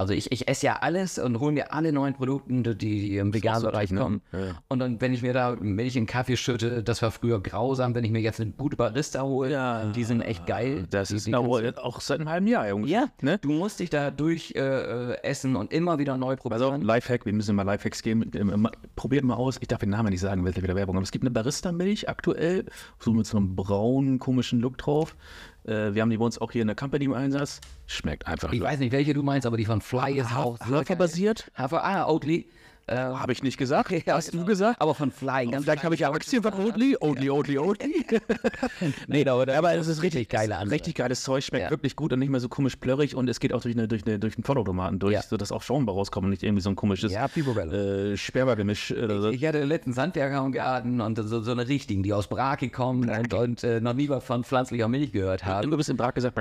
[0.00, 3.62] Also ich, ich esse ja alles und hole mir alle neuen Produkte, die, im veganen
[3.62, 4.22] Bereich kommen.
[4.68, 7.94] Und dann, wenn ich mir da Milch in Kaffee schütte, das war früher grausam.
[7.94, 9.84] Wenn ich mir jetzt eine gute Barista hole, Ja.
[9.92, 10.86] die sind echt geil.
[10.90, 12.88] Das die, ist die auch, seit einem halben Jahr, Jungs.
[12.88, 13.38] ja, Ne?
[13.38, 16.82] du musst dich da durch äh, äh, essen und immer wieder neu Also probieren.
[16.82, 18.30] Lifehack, wir müssen mal Lifehacks geben.
[18.56, 19.58] Ma- Probiert mal aus.
[19.60, 20.96] Ich darf den Namen nicht sagen, weil es wieder Werbung.
[20.96, 22.64] Aber es gibt eine Barista-Milch aktuell,
[22.98, 25.14] so mit so einem braunen, komischen Look drauf.
[25.64, 27.60] Äh, wir haben die bei uns auch hier in der Company im Einsatz.
[27.86, 28.52] Schmeckt einfach.
[28.52, 30.80] ich weiß nicht, welche du meinst, aber die von Fly ist auch sehr geil.
[30.80, 31.50] Haferbasiert?
[31.54, 32.48] Hafer, ah, Oatly.
[32.90, 33.90] Äh, Habe ich nicht gesagt.
[34.08, 34.42] Hast genau.
[34.42, 34.80] du gesagt?
[34.80, 35.46] Aber von Fly.
[35.46, 36.96] Ganz Vielleicht habe ich ja Aktien von Oatly.
[37.00, 38.04] Oatly, Oatly, Oatly.
[39.06, 40.58] nee, aber, aber es ist richtig geile geil.
[40.58, 40.72] Ansatz.
[40.72, 41.70] Richtig geiles Zeug, schmeckt Ja.
[41.70, 44.04] wirklich gut und nicht mehr so komisch plörrig und es geht auch durch, eine, durch,
[44.06, 45.22] eine, durch einen Vollautomaten durch, Ja.
[45.22, 49.28] sodass auch Schaum rauskommt und nicht irgendwie so ein komisches Ja, äh, Spermagemisch oder so.
[49.30, 53.08] Ich hatte letztens Handwerker im Garten und so, so eine richtigen, die aus Brake kommen
[53.08, 55.70] und, und äh, noch nie was von pflanzlicher Milch gehört haben.
[55.70, 56.36] Du bist im Prag gesagt,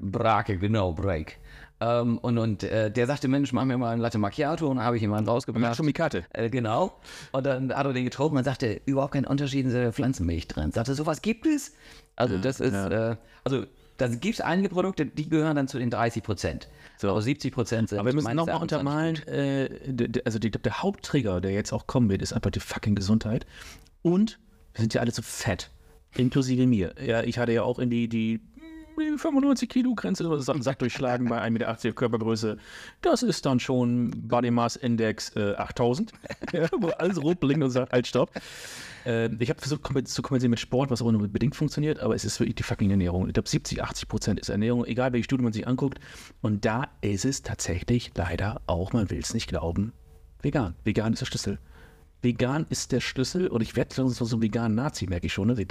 [0.00, 1.38] Brake, genau, Break.
[1.82, 4.86] Ähm, und und äh, der sagte, Mensch, mach mir mal ein Latte Macchiato und dann
[4.86, 5.76] habe ich ihm einen rausgebracht.
[5.76, 6.24] schon die Karte.
[6.30, 7.00] Äh, genau.
[7.32, 10.70] Und dann hat er den getrunken und sagte, überhaupt kein Unterschied in der Pflanzenmilch drin.
[10.70, 11.72] Sagte, sowas gibt es?
[12.14, 13.64] Also das ist, äh, also
[13.96, 16.68] da gibt es einige Produkte, die gehören dann zu den 30 Prozent.
[16.98, 17.08] So.
[17.08, 19.68] Also 70 Prozent sind Aber wir müssen nochmal untermalen, äh,
[20.24, 23.44] also die, der Hauptträger, der jetzt auch kommen wird, ist einfach die fucking Gesundheit.
[24.02, 24.38] Und
[24.74, 25.70] wir sind ja alle so fett,
[26.16, 26.94] inklusive mir.
[27.04, 28.40] Ja, ich hatte ja auch in die, die,
[28.98, 32.56] die 95 Kilo Grenze, so einen Sack durchschlagen bei 1,80 Meter Körpergröße.
[33.00, 36.12] Das ist dann schon Body Mass Index äh, 8000,
[36.52, 38.30] ja, wo alles rot blinkt und sagt, halt, stopp.
[39.04, 42.14] Äh, ich habe versucht kompen- zu kompensieren mit Sport, was auch nur bedingt funktioniert, aber
[42.14, 43.26] es ist wirklich die fucking Ernährung.
[43.26, 45.98] Ich glaube, 70, 80 Prozent ist Ernährung, egal welche Studie man sich anguckt.
[46.40, 49.92] Und da ist es tatsächlich leider auch, man will es nicht glauben,
[50.40, 50.74] vegan.
[50.84, 51.58] Vegan ist der Schlüssel.
[52.22, 55.48] Vegan ist der Schlüssel und ich werde sonst so ein veganen Nazi, merke ich schon.
[55.48, 55.66] Ne?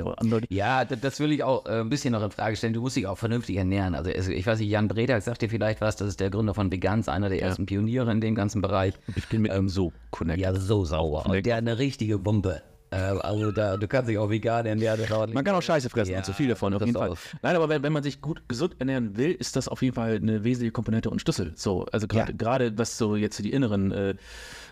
[0.49, 2.73] Ja, das will ich auch äh, ein bisschen noch in Frage stellen.
[2.73, 3.95] Du musst dich auch vernünftig ernähren.
[3.95, 6.71] Also ich weiß nicht, Jan Breda sagt dir vielleicht was, das ist der Gründer von
[6.71, 8.93] Vegans, einer der ersten Pioniere in dem ganzen Bereich.
[9.15, 10.41] Ich bin mit ihm so connected.
[10.43, 11.25] Ja, so sauer.
[11.25, 12.61] Und der hat eine richtige Bombe.
[12.91, 14.99] Äh, also da, du kannst dich auch vegan ernähren.
[15.33, 17.13] Man kann auch Scheiße fressen Ja, und zu viel davon, auf jeden Fall.
[17.41, 20.17] Nein, aber wenn, wenn man sich gut gesund ernähren will, ist das auf jeden Fall
[20.17, 21.53] eine wesentliche Komponente und Schlüssel.
[21.55, 22.71] So, also gerade Ja.
[22.75, 24.15] was so jetzt die inneren, äh,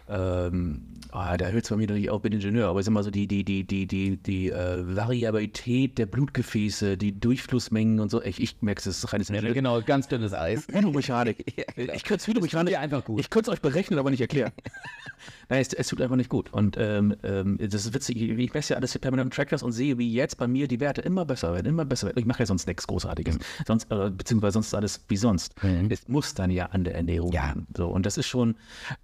[0.10, 3.04] ähm, ah, da hört es bei mir natürlich auch, bin Ingenieur, aber ich sag mal
[3.04, 8.22] so die, die, die, die, die, die äh, Variabilität der Blutgefäße, die Durchflussmengen und so,
[8.22, 10.68] ich, ich merke, es ist reines Ja, genau, ganz dünnes Eis.
[10.72, 11.46] Hydromechanik.
[11.60, 11.94] Ja, genau.
[11.94, 12.78] Ich könnte es Hydromechanik.
[12.78, 13.20] einfach gut.
[13.20, 14.52] Ich könnte es euch berechnen, aber nicht erklären.
[15.50, 16.54] Nein, es, es tut einfach nicht gut.
[16.54, 18.22] Und ähm, ähm, das ist witzig.
[18.22, 20.80] Ich ich messe ja alles mit permanenten Trackers und sehe, wie jetzt bei mir die
[20.80, 22.20] Werte immer besser werden, immer besser werden.
[22.20, 23.38] Ich mache ja sonst nichts Großartiges.
[23.68, 25.56] Sonst, äh, beziehungsweise sonst alles wie sonst.
[25.90, 27.48] Es muss dann ja an der Ernährung Ja.
[27.50, 27.68] liegen.
[27.76, 28.56] So, und das ist schon,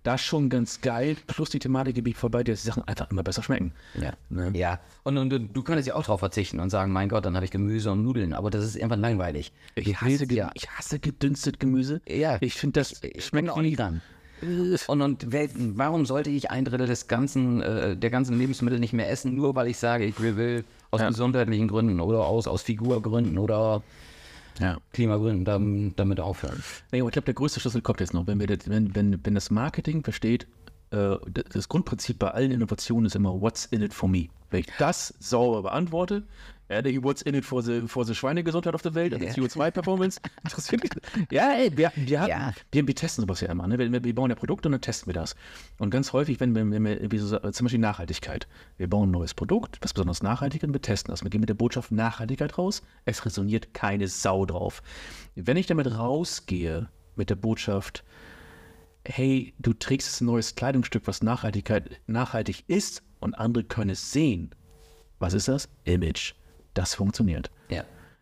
[0.04, 1.18] das schon ganz geil.
[1.28, 3.74] Plus die Thematik, die ich vorbei, dass die Sachen einfach immer besser schmecken.
[4.00, 4.14] Ja.
[4.30, 4.52] Ne?
[4.56, 4.80] ja.
[5.04, 7.46] Und, und, du- du könntest ja auch drauf verzichten und sagen, mein Gott, dann habe
[7.46, 8.34] ich Gemüse und Nudeln.
[8.34, 9.52] Aber das ist irgendwann langweilig.
[9.76, 10.52] Ich hasse, ja.
[10.54, 12.02] ich hasse gedünstet Gemüse.
[12.08, 12.38] Ja.
[12.42, 14.02] Ich finde, das Ich schmeckt auch nicht dran.
[14.88, 18.94] Und, und wel- warum sollte ich ein Drittel des ganzen, äh, der ganzen Lebensmittel nicht
[18.94, 21.08] mehr essen, nur weil ich sage, ich will, aus Ja.
[21.10, 23.82] gesundheitlichen Gründen oder aus, aus Figurgründen oder
[24.60, 24.78] Ja.
[24.94, 26.62] Klimagründen dam- damit aufhören?
[26.92, 28.28] Aber ich glaube, der größte Schlüssel kommt jetzt noch.
[28.28, 30.48] Wenn, wir das, wenn, wenn, wenn das Marketing versteht,
[30.92, 31.16] äh,
[31.52, 34.28] das Grundprinzip bei allen Innovationen ist immer, what's in it for me?
[34.52, 36.24] Wenn ich das sauber beantworte,
[36.70, 39.32] ja, der what's in it for the, for the Schweinegesundheit auf der Welt, also Ja.
[39.32, 40.92] CO2-Performance, interessiert mich.
[41.32, 42.54] Ja, ey, wir, wir, haben, Ja.
[42.72, 43.68] wir, wir testen sowas ja immer.
[43.68, 43.78] Ne?
[43.78, 45.36] Wir, wir- bauen ja Produkte und dann testen wir das.
[45.78, 48.48] Und ganz häufig, wenn wir, wenn wir irgendwie so, sa- zum Beispiel Nachhaltigkeit.
[48.78, 51.24] Wir bauen ein neues Produkt, was besonders nachhaltig ist, und wir testen das.
[51.24, 52.82] Wir gehen mit der Botschaft Nachhaltigkeit raus.
[53.06, 54.82] Es resoniert keine Sau drauf.
[55.36, 58.04] Wenn ich damit rausgehe mit der Botschaft,
[59.08, 64.12] hey, du trägst jetzt ein neues Kleidungsstück, was Nachhaltigkeit, nachhaltig ist und andere können es
[64.12, 64.50] sehen.
[65.20, 65.70] Was ist das?
[65.84, 66.34] Image.
[66.76, 67.50] Das funktioniert.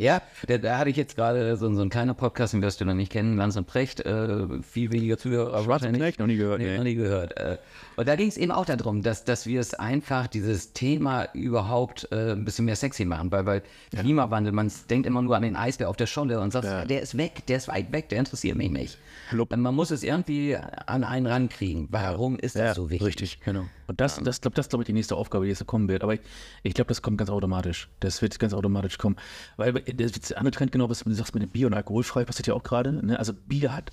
[0.04, 0.14] Ja.
[0.14, 2.86] Ja, da, da hatte ich jetzt gerade so, so ein kleiner Podcast, den wirst du
[2.86, 5.66] noch nicht kennen, Lanz und Precht, äh, viel weniger Zuhörer.
[5.66, 6.20] wahrscheinlich.
[6.20, 6.60] noch nie gehört.
[6.60, 7.38] Nee, noch nie gehört.
[7.38, 7.58] Äh,
[7.96, 12.08] Und da ging es eben auch darum, dass, dass wir es einfach, dieses Thema überhaupt
[12.12, 13.64] äh, ein bisschen mehr sexy machen, weil, weil
[13.96, 16.84] Klimawandel, man denkt immer nur an den Eisbär auf der Scholle und sagt, Ja.
[16.86, 18.98] der ist weg, der ist weit weg, der interessiert mich nicht.
[19.30, 19.56] Plupp.
[19.56, 21.88] Man muss es irgendwie an einen rankriegen.
[21.92, 23.08] Warum ist das so wichtig?
[23.08, 23.66] Richtig, genau.
[23.88, 26.04] Und das, das glaube das, glaub ich, die nächste Aufgabe, die jetzt kommen wird.
[26.04, 26.22] Aber ich,
[26.64, 27.90] ich glaube, das kommt ganz automatisch.
[28.00, 29.16] Das wird ganz automatisch kommen.
[29.58, 32.54] Weil der andere Trend, genau, was du sagst mit dem Bier und alkoholfrei, passiert ja
[32.54, 32.92] auch gerade.
[33.06, 33.18] Ne?
[33.18, 33.92] Also Bier hat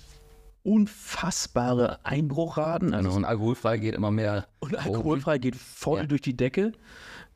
[0.63, 2.93] unfassbare Einbruchraten.
[2.93, 4.47] Also Also, und alkoholfrei geht immer mehr.
[4.59, 6.05] Und alkoholfrei geht voll Ja.
[6.05, 6.71] durch die Decke.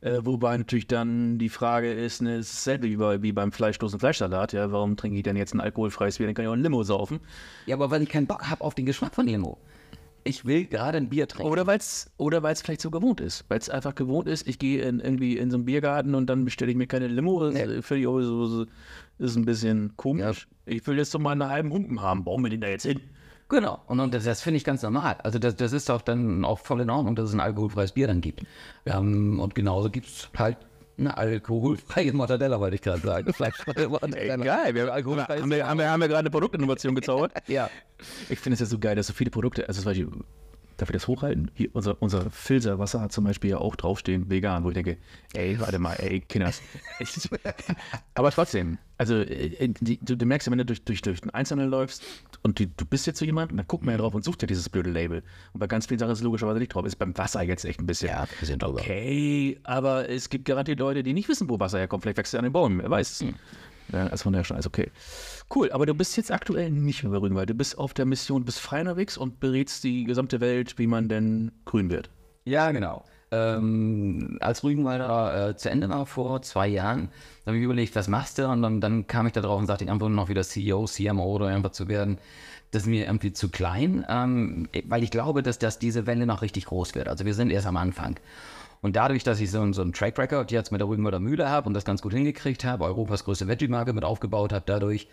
[0.01, 3.51] Äh, wobei natürlich dann die Frage ist, ne, es ist dasselbe wie, bei, wie beim
[3.51, 4.53] fleischlosen Fleischsalat.
[4.53, 6.27] Ja, warum trinke ich denn jetzt ein alkoholfreies Bier?
[6.27, 7.19] Dann kann ich auch ein Limo saufen.
[7.65, 9.57] Ja, aber weil ich keinen Bock habe auf den Geschmack von Limo.
[10.27, 11.51] Ich will gerade ein Bier trinken.
[11.51, 13.45] Oder weil es oder weil's vielleicht so gewohnt ist.
[13.47, 16.43] Weil es einfach gewohnt ist, ich gehe in, irgendwie in so einen Biergarten und dann
[16.45, 17.43] bestelle ich mir keine Limo.
[17.43, 17.61] Das Nee.
[17.61, 18.65] äh, finde ich auch so, so,
[19.19, 20.47] ist ein bisschen komisch.
[20.65, 22.25] Ich will jetzt doch mal einen halben Humpen haben.
[22.25, 23.01] Warum wir den da jetzt hin?
[23.49, 25.17] Genau, und, und das, das finde ich ganz normal.
[25.21, 28.07] Also das, das ist doch dann auch voll in Ordnung, dass es ein alkoholfreies Bier
[28.07, 28.41] dann gibt.
[28.87, 30.57] Ähm, und genauso gibt es halt
[30.97, 33.33] eine alkoholfreie Mortadella, wollte ich gerade sagen.
[33.89, 34.37] Mortadella.
[34.37, 37.33] Geil, wir Alkoholfreies haben, wir, haben, wir, haben wir gerade eine Produktinnovation gezaubert.
[37.47, 37.69] Ja.
[38.29, 40.09] Ich finde es ja so geil, dass so viele Produkte, also zum Beispiel,
[40.77, 41.51] darf ich das hochhalten?
[41.53, 44.97] Hier, unser, unser Filterwasser hat zum Beispiel ja auch draufstehen, vegan, wo ich denke,
[45.33, 46.61] ey, warte mal, ey, Kinders.
[48.13, 51.31] Aber trotzdem, also äh, die, du, du merkst ja, wenn du durch, durch, durch den
[51.31, 52.03] Einzelnen läufst
[52.43, 54.41] und die, du bist jetzt so jemand, und dann guckt man ja drauf und sucht
[54.41, 55.23] ja dieses blöde Label.
[55.53, 56.85] Und bei ganz vielen Sachen ist es logischerweise nicht drauf.
[56.85, 58.09] Ist beim Wasser jetzt echt ein bisschen.
[58.09, 58.79] Ja, ein bisschen drüber.
[58.79, 62.03] Okay, aber es gibt garantiert Leute, die nicht wissen, wo Wasser herkommt.
[62.03, 63.19] Vielleicht wächst es an den Bäumen, wer weiß es.
[63.21, 63.29] Ja,
[63.91, 64.91] also von daher schon alles okay.
[65.53, 67.49] Cool, aber du bist jetzt aktuell nicht mehr bei Grünwald.
[67.49, 71.07] Du bist auf der Mission, bist frei unterwegs und berätst die gesamte Welt, wie man
[71.07, 72.09] denn grün wird.
[72.45, 73.03] Ja, genau.
[73.31, 77.09] Ähm, als Rügenwalder äh, zu Ende war vor zwei Jahren,
[77.45, 78.47] habe ich überlegt, was machst du?
[78.47, 81.49] Und dann, dann kam ich da drauf und sagte, einfach noch wieder CEO, CMO oder
[81.49, 82.19] irgendwas zu werden.
[82.71, 86.41] Das ist mir irgendwie zu klein, ähm, weil ich glaube, dass, dass diese Welle noch
[86.41, 87.07] richtig groß wird.
[87.07, 88.19] Also wir sind erst am Anfang.
[88.85, 91.65] Und dadurch, dass ich so, so einen Track Record jetzt mit der Rügenwalder Mühle habe
[91.65, 95.07] und das ganz gut hingekriegt habe, Europas größte Veggie-Marke mit aufgebaut habe, dadurch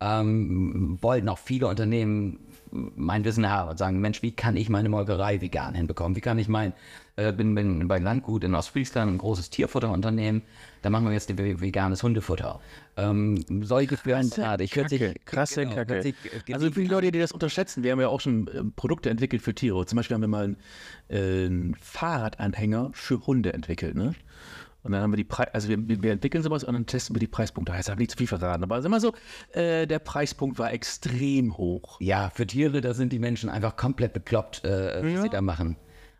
[0.00, 2.38] ähm, wollten auch viele Unternehmen
[2.70, 6.16] mein Wissen haben und sagen, Mensch, wie kann ich meine Molkerei vegan hinbekommen?
[6.16, 6.72] Wie kann ich mein,
[7.16, 10.42] äh, bin, bin bei Landgut in Ostfriesland ein großes Tierfutterunternehmen,
[10.82, 12.60] da machen wir jetzt ve- veganes Hundefutter.
[12.96, 16.02] Ähm, solche Firmenart, ich hört sich, krasse genau, Kacke.
[16.02, 16.14] sich,
[16.46, 19.42] äh, also viele Leute, die das unterschätzen, wir haben ja auch schon äh, Produkte entwickelt
[19.42, 19.86] für Tiere.
[19.86, 20.56] Zum Beispiel haben wir mal einen,
[21.08, 24.14] äh, einen Fahrradanhänger für Hunde entwickelt, ne?
[24.88, 27.20] Und dann haben wir die Preis, also wir, wir entwickeln sowas und dann testen wir
[27.20, 27.72] die Preispunkte.
[27.72, 29.12] Heißt, ich habe nicht zu viel verraten, aber immer so,
[29.52, 32.00] äh, der Preispunkt war extrem hoch.
[32.00, 35.76] Ja, für Tiere, da sind die Menschen einfach komplett bekloppt, äh, was sie da machen.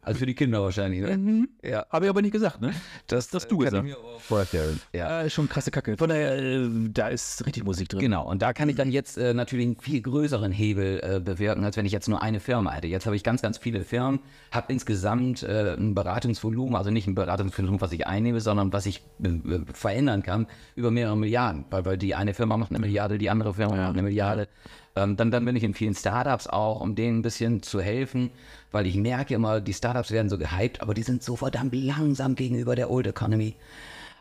[0.09, 1.17] Also für die Kinder wahrscheinlich, ne?
[1.17, 1.49] Mhm.
[1.63, 1.85] Ja.
[1.91, 2.73] Habe ich aber nicht gesagt, ne?
[3.07, 4.53] Das, das du kann gesagt.
[4.93, 5.23] Ja.
[5.23, 5.97] Ja, schon krasse Kacke.
[5.99, 8.01] Von daher, äh, da ist richtig Musik drin.
[8.01, 11.63] Genau, und da kann ich dann jetzt äh, natürlich einen viel größeren Hebel äh, bewirken,
[11.65, 12.87] als wenn ich jetzt nur eine Firma hätte.
[12.87, 17.15] Jetzt habe ich ganz, ganz viele Firmen, habe insgesamt äh, ein Beratungsvolumen, also nicht ein
[17.15, 21.67] Beratungsvolumen, was ich einnehme, sondern was ich äh, äh, verändern kann über mehrere Milliarden.
[21.69, 24.49] Weil, weil die eine Firma macht eine Milliarde, die andere Firma macht eine Milliarde.
[24.99, 28.31] Ähm, dann, dann bin ich in vielen Startups auch, um denen ein bisschen zu helfen,
[28.73, 32.35] weil ich merke immer, die Startups werden so gehypt, aber die sind so verdammt langsam
[32.35, 33.55] gegenüber der Old Economy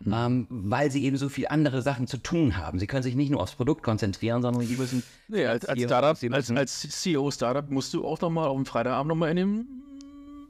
[0.05, 2.79] ähm, weil sie eben so viel andere Sachen zu tun haben.
[2.79, 5.03] Sie können sich nicht nur aufs Produkt konzentrieren, sondern sie müssen.
[5.27, 8.65] Nee, als, als Hier- Startup, als, als CEO-Startup musst du auch noch mal auf dem
[8.65, 9.65] Freitagabend noch mal in dem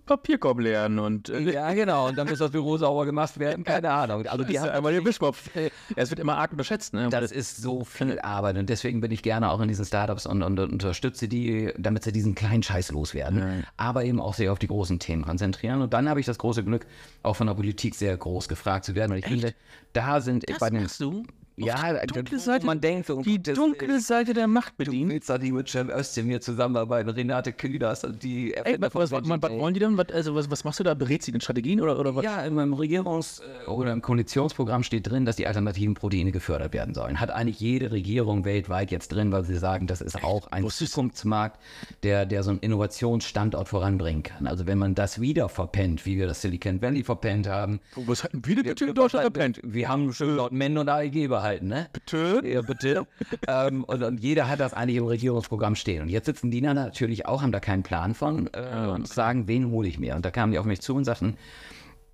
[0.07, 2.07] Papierkorb lernen und äh, Ja, genau.
[2.07, 3.63] Und dann muss das Büro sauber gemacht werden.
[3.63, 4.25] Keine Ahnung.
[4.25, 5.49] Also die haben einmal der Wischkopf.
[5.95, 7.09] Es wird immer arg unterschätzt, ne?
[7.09, 10.41] Das ist so viel Arbeit und deswegen bin ich gerne auch in diesen Startups und,
[10.43, 14.59] und, und unterstütze die, damit sie diesen kleinen Scheiß loswerden, aber eben auch sehr auf
[14.59, 15.81] die großen Themen konzentrieren.
[15.81, 16.85] Und dann habe ich das große Glück,
[17.23, 19.11] auch von der Politik sehr groß gefragt zu werden.
[19.11, 19.53] Und ich finde,
[19.93, 20.83] da sind bei den.
[20.83, 21.25] machst du?
[21.59, 24.85] Ja, die dunkle Seite, man denkt, um die Gottes dunkle Willen, Seite der Macht Du
[24.85, 25.09] bedienen.
[25.09, 29.27] willst doch nicht mit Cem Özdemir zusammenarbeiten, Renate Künast und die Ey, was, was, was,
[29.27, 29.97] was wollen die denn?
[29.97, 30.93] Was, also, was, was machst du da?
[30.93, 32.23] Berätst du den Strategien oder, oder was?
[32.23, 36.73] Ja, in meinem Regierungs- äh, oder im Koalitionsprogramm steht drin, dass die alternativen Proteine gefördert
[36.73, 37.19] werden sollen.
[37.19, 40.69] Hat eigentlich jede Regierung weltweit jetzt drin, weil sie sagen, das ist auch ein du?
[40.69, 41.59] Zukunftsmarkt,
[42.03, 44.45] der, der so einen Innovationsstandort voranbringen kann.
[44.45, 47.79] Also wenn man das wieder verpennt, wie wir das Silicon Valley verpennt haben.
[47.95, 49.59] Was hatten wir denn bitte in Deutschland verpennt?
[49.63, 51.89] Wir haben schon dort Men und AEG behalten, ne?
[51.93, 52.41] Bitte?
[52.45, 53.07] Ja, bitte.
[53.47, 56.01] ähm, und, und jeder hat das eigentlich im Regierungsprogramm stehen.
[56.03, 59.47] Und jetzt sitzen die da natürlich auch, haben da keinen Plan von äh, und sagen,
[59.47, 60.15] wen hole ich mir?
[60.15, 61.37] Und da kamen die auf mich zu und sagten,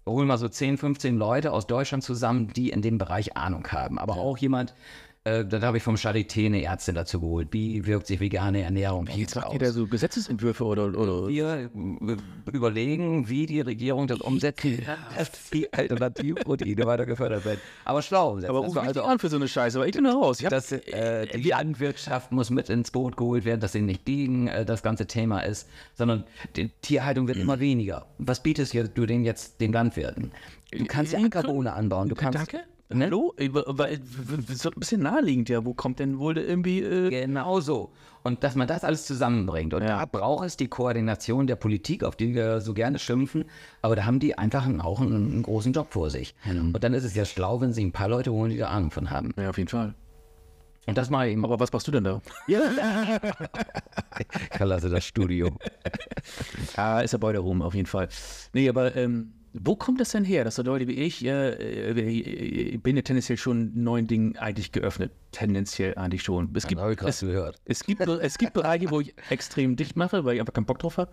[0.05, 3.99] hol mal so 10, 15 Leute aus Deutschland zusammen, die in dem Bereich Ahnung haben.
[3.99, 4.73] Aber auch jemand,
[5.25, 7.47] äh, da habe ich vom Charité eine Ärztin dazu geholt.
[7.51, 11.69] Wie wirkt sich vegane Ernährung auf Jetzt macht ihr da so Gesetzesentwürfe oder, oder wir
[11.73, 17.61] äh, überlegen, wie die Regierung das umsetzen kann, dass die Alternativproteine weiter gefördert werden.
[17.85, 18.49] Aber schlau umsetzen.
[18.49, 20.41] aber ruf mich also an für so eine Scheiße, aber ich bin raus.
[20.41, 24.47] Ich dass äh, die Landwirtschaft muss mit ins Boot geholt werden, dass sie nicht gegen
[24.47, 26.25] äh, das ganze Thema ist, sondern
[26.57, 28.07] die Tierhaltung wird immer weniger.
[28.17, 30.33] Was bietest du denen jetzt den Landwirten?
[30.71, 32.09] Du kannst ja Ackerbohne anbauen.
[32.09, 32.65] Du kannst, Danke.
[32.93, 33.05] Ne?
[33.05, 33.33] Hallo?
[33.37, 35.65] Äh, wa- wa- w- So ein bisschen naheliegend, ja.
[35.65, 36.81] Wo kommt denn wohl irgendwie.
[36.81, 37.91] Äh, Genau so.
[38.23, 39.73] Und dass man das alles zusammenbringt.
[39.73, 39.99] Und Ja.
[39.99, 43.45] da braucht es die Koordination der Politik, auf die wir so gerne schimpfen.
[43.81, 46.33] Aber da haben die einfach auch einen, einen großen Job vor sich.
[46.49, 48.91] Und dann ist es ja schlau, wenn sie ein paar Leute holen, die da Ahnung
[48.91, 49.33] von haben.
[49.37, 49.93] ja, auf jeden Fall.
[50.85, 51.45] Und das mache ich eben.
[51.45, 52.21] Aber was machst du denn da?
[52.47, 52.57] Ich
[54.51, 55.49] verlasse das Studio.
[56.75, 58.09] Ja, ist ja Beuterum, auf jeden Fall.
[58.53, 61.99] Nee, aber ähm, wo kommt das denn her, dass so Leute wie ich, äh, äh,
[61.99, 65.11] ich bin ja tendenziell schon neuen Dingen eigentlich geöffnet.
[65.31, 66.49] Tendenziell eigentlich schon.
[66.55, 67.61] Es gibt, gerade es, gehört.
[67.65, 70.79] es, gibt, es gibt Bereiche, wo ich extrem dicht mache, weil ich einfach keinen Bock
[70.79, 71.11] drauf habe.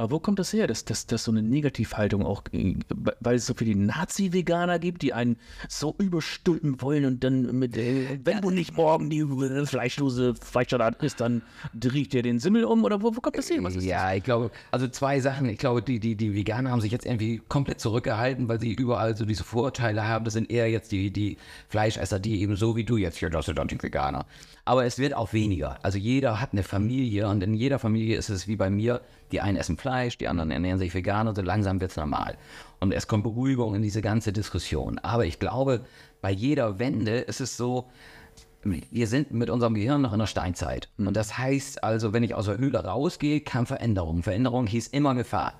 [0.00, 2.74] Aber wo kommt das her, dass, dass, dass so eine Negativhaltung auch, äh,
[3.20, 5.36] weil es so viele Nazi-Veganer gibt, die einen
[5.68, 11.02] so überstülpen wollen und dann mit, äh, wenn du nicht morgen die äh, fleischlose Fleischsalat
[11.02, 11.42] isst, dann
[11.84, 13.60] riecht dir den Simmel um oder wo, wo kommt das her?
[13.80, 15.50] Ja, ich glaube, also zwei Sachen.
[15.50, 19.14] Ich glaube, die, die, die Veganer haben sich jetzt irgendwie komplett zurückgehalten, weil sie überall
[19.18, 20.24] so diese Vorurteile haben.
[20.24, 21.36] Das sind eher jetzt die, die
[21.68, 24.24] Fleischesser, die eben so wie du jetzt hier, das sind dann die Veganer.
[24.64, 25.78] Aber es wird auch weniger.
[25.84, 29.40] Also jeder hat eine Familie und in jeder Familie ist es wie bei mir, die
[29.40, 32.36] einen essen Fleisch, die anderen ernähren sich vegan und so langsam wird es normal.
[32.80, 34.98] Und es kommt Beruhigung in diese ganze Diskussion.
[34.98, 35.84] Aber ich glaube,
[36.20, 37.90] bei jeder Wende ist es so,
[38.62, 40.88] wir sind mit unserem Gehirn noch in der Steinzeit.
[40.98, 44.22] Und das heißt also, wenn ich aus der Höhle rausgehe, kam Veränderung.
[44.22, 45.54] Veränderung hieß immer Gefahr.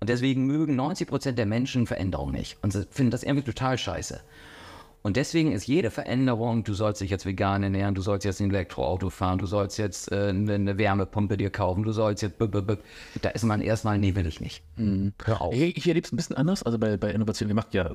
[0.00, 2.58] Und deswegen mögen 90 Prozent der Menschen Veränderung nicht.
[2.62, 4.20] Und sie finden das irgendwie total scheiße.
[5.06, 8.50] Und deswegen ist jede Veränderung, du sollst dich jetzt vegan ernähren, du sollst jetzt ein
[8.50, 13.28] Elektroauto fahren, du sollst jetzt äh, eine, eine Wärmepumpe dir kaufen, du sollst jetzt, da
[13.28, 14.64] ist man erstmal, nee, will ich nicht.
[15.24, 15.54] Hör auf.
[15.54, 16.64] Ich, ich erlebe es ein bisschen anders.
[16.64, 17.94] Also bei, bei Innovation, ihr macht ja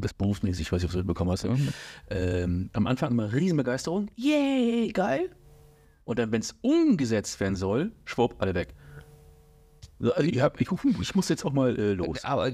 [0.00, 1.46] das berufsmäßig, ich weiß nicht, ob du das bekommen hast.
[2.08, 4.08] Ähm, am Anfang immer riesen Begeisterung.
[4.16, 5.28] Yay, geil.
[6.04, 8.72] Und dann, wenn es umgesetzt werden soll, schwupp, alle weg.
[9.98, 10.68] So, Also ich, hab, ich,
[11.02, 12.24] ich muss jetzt auch mal äh, los.
[12.24, 12.50] Aber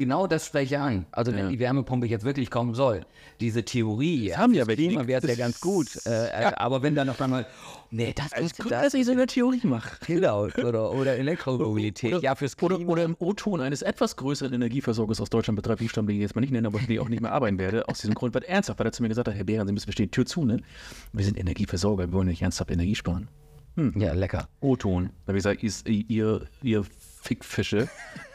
[0.00, 1.04] genau das spreche an.
[1.12, 3.02] Also wenn die Wärmepumpe jetzt wirklich kommen soll,
[3.38, 4.88] diese Theorie, haben ja welche.
[4.88, 5.88] Klima wäre es ja ganz gut.
[6.06, 7.46] Äh, äh, aber wenn dann auf einmal,
[7.90, 8.84] nee, das kostet gut, das.
[8.84, 9.98] dass ich so eine Theorie mache.
[10.06, 12.14] Genau, oder, oder Elektromobilität.
[12.14, 12.92] Oder, ja, fürs oder, Klima.
[12.92, 16.34] oder im O-Ton eines etwas größeren Energieversorgers aus Deutschland betreibt, ich Stamm, den ich jetzt
[16.34, 17.86] mal nicht nennen, aber die ich auch nicht mehr arbeiten werde.
[17.86, 19.84] Aus diesem Grund, weil ernsthaft, weil er zu mir gesagt hat, Herr Behrens, Sie müssen
[19.84, 20.60] verstehen, Tür zu, ne?
[21.12, 23.28] Wir sind Energieversorger, wir wollen nicht ernsthaft Energie sparen.
[23.76, 24.48] ja, lecker.
[24.60, 25.10] O-Ton.
[25.26, 26.84] Da habe ich gesagt, ist, ihr, ihr
[27.20, 27.88] Fickfische.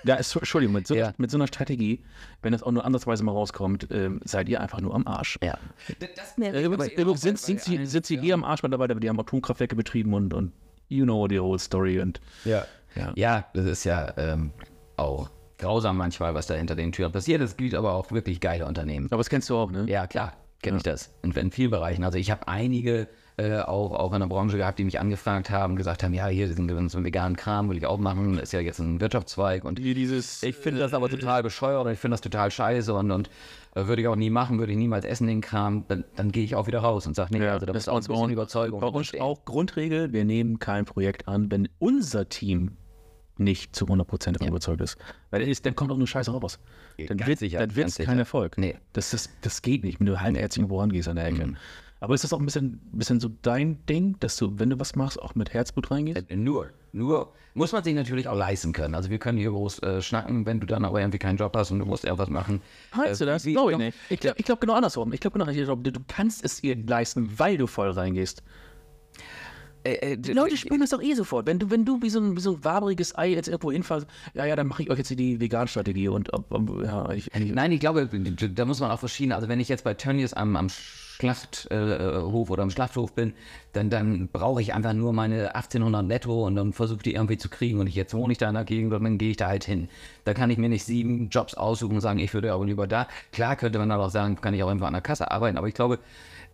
[0.04, 1.14] Ja, ist, Entschuldigung, mit so, Ja.
[1.18, 2.04] mit so einer Strategie,
[2.44, 5.40] wenn das auch nur andersweise mal rauskommt, ähm, seid ihr einfach nur am Arsch.
[5.44, 5.58] Ja.
[6.00, 8.30] Das Äh, Übrigens, sind, sind, sie, sind sie Firmen.
[8.30, 10.52] eh am Arsch mittlerweile, die haben Atomkraftwerke betrieben und, und
[10.90, 12.00] you know the whole story.
[12.00, 12.66] Und Ja.
[12.96, 13.12] Ja.
[13.16, 13.46] ja.
[13.54, 14.52] das ist ja, ähm,
[14.98, 17.42] auch grausam manchmal, was da hinter den Türen passiert.
[17.42, 19.08] Es gibt aber auch wirklich geile Unternehmen.
[19.10, 19.86] Aber das kennst du auch, ne?
[19.88, 21.14] Ja, klar, kenne ich das.
[21.24, 22.04] In, in vielen Bereichen.
[22.04, 25.76] Also ich habe einige äh, auch, auch in der Branche gehabt, die mich angefragt haben,
[25.76, 28.62] gesagt haben, ja, hier diesen, so einen veganen Kram will ich auch machen, ist ja
[28.62, 32.22] jetzt ein Wirtschaftszweig und dieses, ich finde das aber total bescheuert und ich finde das
[32.22, 33.30] total scheiße und, und
[33.76, 36.44] äh, würde ich auch nie machen, würde ich niemals essen den Kram, dann, dann gehe
[36.46, 38.18] ich auch wieder raus und sage, nee, Ja, also da das auch ein ist uns-
[38.20, 42.78] bisschen Überzeugung bei uns auch Grundregel, wir nehmen kein Projekt an, wenn unser Team
[43.38, 44.98] nicht zu 100% davon überzeugt ist.
[45.30, 46.58] Weil dann, ist, dann kommt auch nur Scheiße raus.
[46.98, 47.42] Dann wird wird's
[47.76, 48.06] ganz sicher.
[48.08, 48.58] kein Erfolg.
[48.58, 48.78] Nee.
[48.94, 51.48] Das, das, das geht nicht, wenn du halbherzig irgendwo rangehst an der Ecke.
[51.48, 51.58] Mhm.
[52.02, 54.96] Aber ist das auch ein bisschen, bisschen so dein Ding, dass du, wenn du was
[54.96, 56.30] machst, auch mit Herzblut reingehst?
[56.30, 58.96] Äh, Nur, nur muss man sich natürlich auch leisten können.
[58.96, 61.72] Also wir können hier groß äh, schnacken, wenn du dann aber irgendwie keinen Job hast
[61.72, 62.62] und du musst irgendwas machen.
[62.94, 63.46] Du Äh, das?
[63.46, 63.98] wie- Glaube ich nicht.
[64.10, 65.14] Ich glaube glaub genau andersrum.
[65.14, 68.44] Ich glaube genau, glaub, du du kannst es dir leisten, weil du voll reingehst.
[69.84, 71.46] Äh, äh, Die Leute spüren das doch eh sofort.
[71.48, 74.08] Wenn du, wenn du wie so ein, wie so ein wabriges Ei jetzt irgendwo hinfährst,
[74.34, 76.30] ja, ja, dann mache ich euch jetzt die Vegan-Strategie und
[76.84, 79.36] ja, ich, ich, Nein, ich glaube, da muss man auch verschiedene.
[79.36, 80.68] Also wenn ich jetzt bei Tönnies am, am
[81.16, 83.34] Schlachthof äh, Hof oder am Schlachthof bin,
[83.72, 87.48] dann, dann brauche ich einfach nur meine 1800 netto und dann versuche die irgendwie zu
[87.48, 87.80] kriegen.
[87.80, 89.64] Und ich jetzt wohne ich da in der Gegend und dann gehe ich da halt
[89.64, 89.88] hin.
[90.26, 93.08] Da kann ich mir nicht sieben Jobs aussuchen und sagen, ich würde aber lieber da.
[93.32, 95.58] Klar könnte man dann auch sagen, kann ich auch einfach an der Kasse arbeiten.
[95.58, 96.00] Aber ich glaube,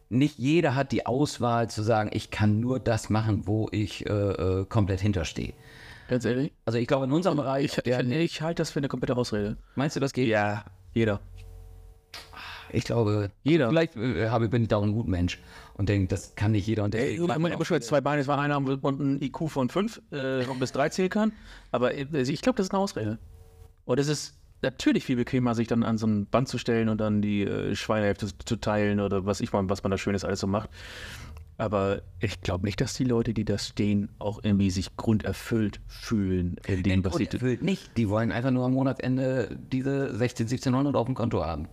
[0.09, 4.11] nicht jeder hat die Auswahl zu sagen, ich kann nur das machen, wo ich äh,
[4.11, 5.53] äh, komplett hinterstehe.
[6.07, 8.89] ganz ehrlich, Also ich glaube, in unserem Bereich, ich, ich, ich halte das für eine
[8.89, 9.57] komplette Ausrede.
[9.75, 10.27] meinst du, das geht?
[10.27, 11.19] Ja, jeder.
[12.73, 13.69] Ich glaube, Jeder.
[13.69, 15.39] Vielleicht äh, habe, bin ich da auch ein guter Mensch
[15.75, 16.83] und denke, das kann nicht jeder.
[16.83, 19.21] Und Ey, deswegen ich meine, immer schon jetzt zwei Beine, es war einer und ein
[19.21, 21.33] IQ von fünf äh, bis drei zählen kann.
[21.71, 23.19] Aber äh, ich glaube, das ist eine Ausrede.
[23.85, 26.99] Und es ist natürlich viel bequemer, sich dann an so ein Band zu stellen und
[26.99, 30.23] dann die äh, Schweinehälfte zu, zu teilen oder was ich mal, was man da Schönes
[30.23, 30.69] alles so macht.
[31.57, 36.55] Aber ich glaube nicht, dass die Leute, die das stehen, auch irgendwie sich grunderfüllt fühlen
[36.65, 37.97] in dem, was sie und erfüllt nicht.
[37.97, 41.67] Die wollen einfach nur am Monatsende diese 16, 1700 auf dem Konto haben.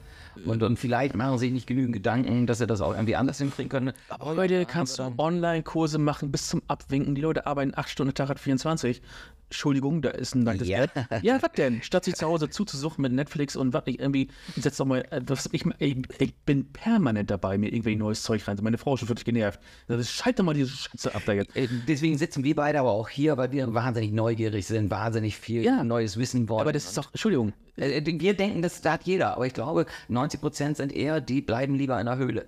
[0.47, 3.39] Und, und vielleicht machen sie sich nicht genügend Gedanken, dass sie das auch irgendwie anders
[3.39, 3.93] hinkriegen können.
[4.09, 7.15] Aber heute kannst du Online-Kurse machen bis zum Abwinken.
[7.15, 9.03] Die Leute arbeiten acht Stunden, Tag hat 24.
[9.51, 10.81] Entschuldigung, da ist ein nacktes Ja.
[10.87, 10.91] Bett.
[11.23, 11.83] Ja, was denn?
[11.83, 15.23] Statt sich zu Hause zuzusuchen mit Netflix und was ich irgendwie, setz doch mal, äh,
[15.27, 18.59] was, ich, ich, bin permanent dabei, mir irgendwie neues Zeug rein.
[18.61, 19.59] Meine Frau ist schon völlig genervt.
[19.87, 21.57] Das ist, schalt doch mal diese Scheiße ab da jetzt.
[21.57, 25.63] Äh, Deswegen sitzen wir beide aber auch hier, weil wir wahnsinnig neugierig sind, wahnsinnig viel
[25.65, 25.83] Ja.
[25.83, 26.61] neues Wissen wollen.
[26.61, 30.41] Aber das ist doch, Entschuldigung, Äh, Wir denken, das hat jeder, aber ich glaube, 90
[30.41, 32.47] Prozent sind eher, die bleiben lieber in der Höhle.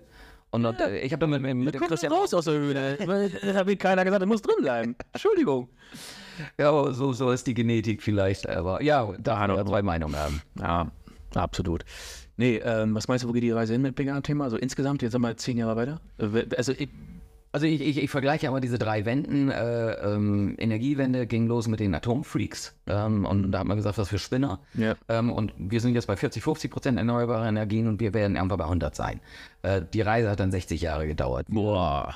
[0.51, 2.99] Und, äh, ich habe da mit, mit, mit dem Christian raus aus der Höhle.
[3.43, 4.97] Da hat mir keiner gesagt, er muss drin bleiben.
[5.13, 5.69] Entschuldigung.
[6.59, 8.49] Ja, aber so, so ist die Genetik vielleicht.
[8.49, 10.43] Aber ja, da haben wir zwei Meinungen haben.
[10.59, 10.91] Ja,
[11.35, 11.85] absolut.
[12.37, 14.45] Nee, ähm, was meinst du, wo geht die Reise hin mit Vegan-Thema?
[14.45, 16.01] Also insgesamt, jetzt sind wir zehn Jahre weiter.
[16.19, 16.89] Äh, Also ich,
[17.53, 19.51] Also ich, ich, ich vergleiche aber diese drei Wänden.
[19.51, 22.75] Äh, ähm, Energiewende ging los mit den Atomfreaks.
[22.87, 24.61] Ähm, und da hat man gesagt, was für Spinner.
[24.75, 24.95] Ja.
[25.09, 28.59] Ähm, und wir sind jetzt bei 40, 50 Prozent erneuerbare Energien und wir werden irgendwann
[28.59, 29.21] bei 100 sein.
[29.63, 31.47] Äh, die Reise hat dann 60 Jahre gedauert.
[31.51, 32.15] boah.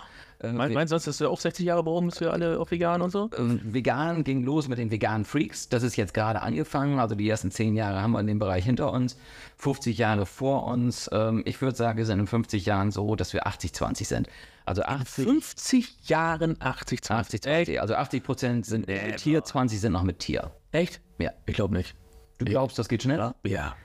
[0.52, 3.10] Mein, meinst du, dass du auch 60 Jahre brauchen bis wir alle auf vegan und
[3.10, 3.30] so?
[3.36, 5.68] Ähm, Vegan ging los mit den veganen Freaks.
[5.68, 6.98] Das ist jetzt gerade angefangen.
[6.98, 9.16] Also die ersten 10 Jahre haben wir in dem Bereich hinter uns.
[9.58, 11.08] 50 Jahre vor uns.
[11.12, 14.28] Ähm, ich würde sagen, wir sind in 50 Jahren so, dass wir 80-20 sind.
[14.66, 17.40] Also 80, 50 Jahren 80, 20.
[17.40, 17.80] 80, 20.
[17.80, 20.52] Also 80 Prozent sind mit Tier, 20 sind noch mit Tier.
[20.72, 21.00] Echt?
[21.18, 21.32] Ja.
[21.46, 21.94] Ich glaube nicht.
[22.38, 23.34] Du glaubst, das geht schneller?
[23.44, 23.76] Ja.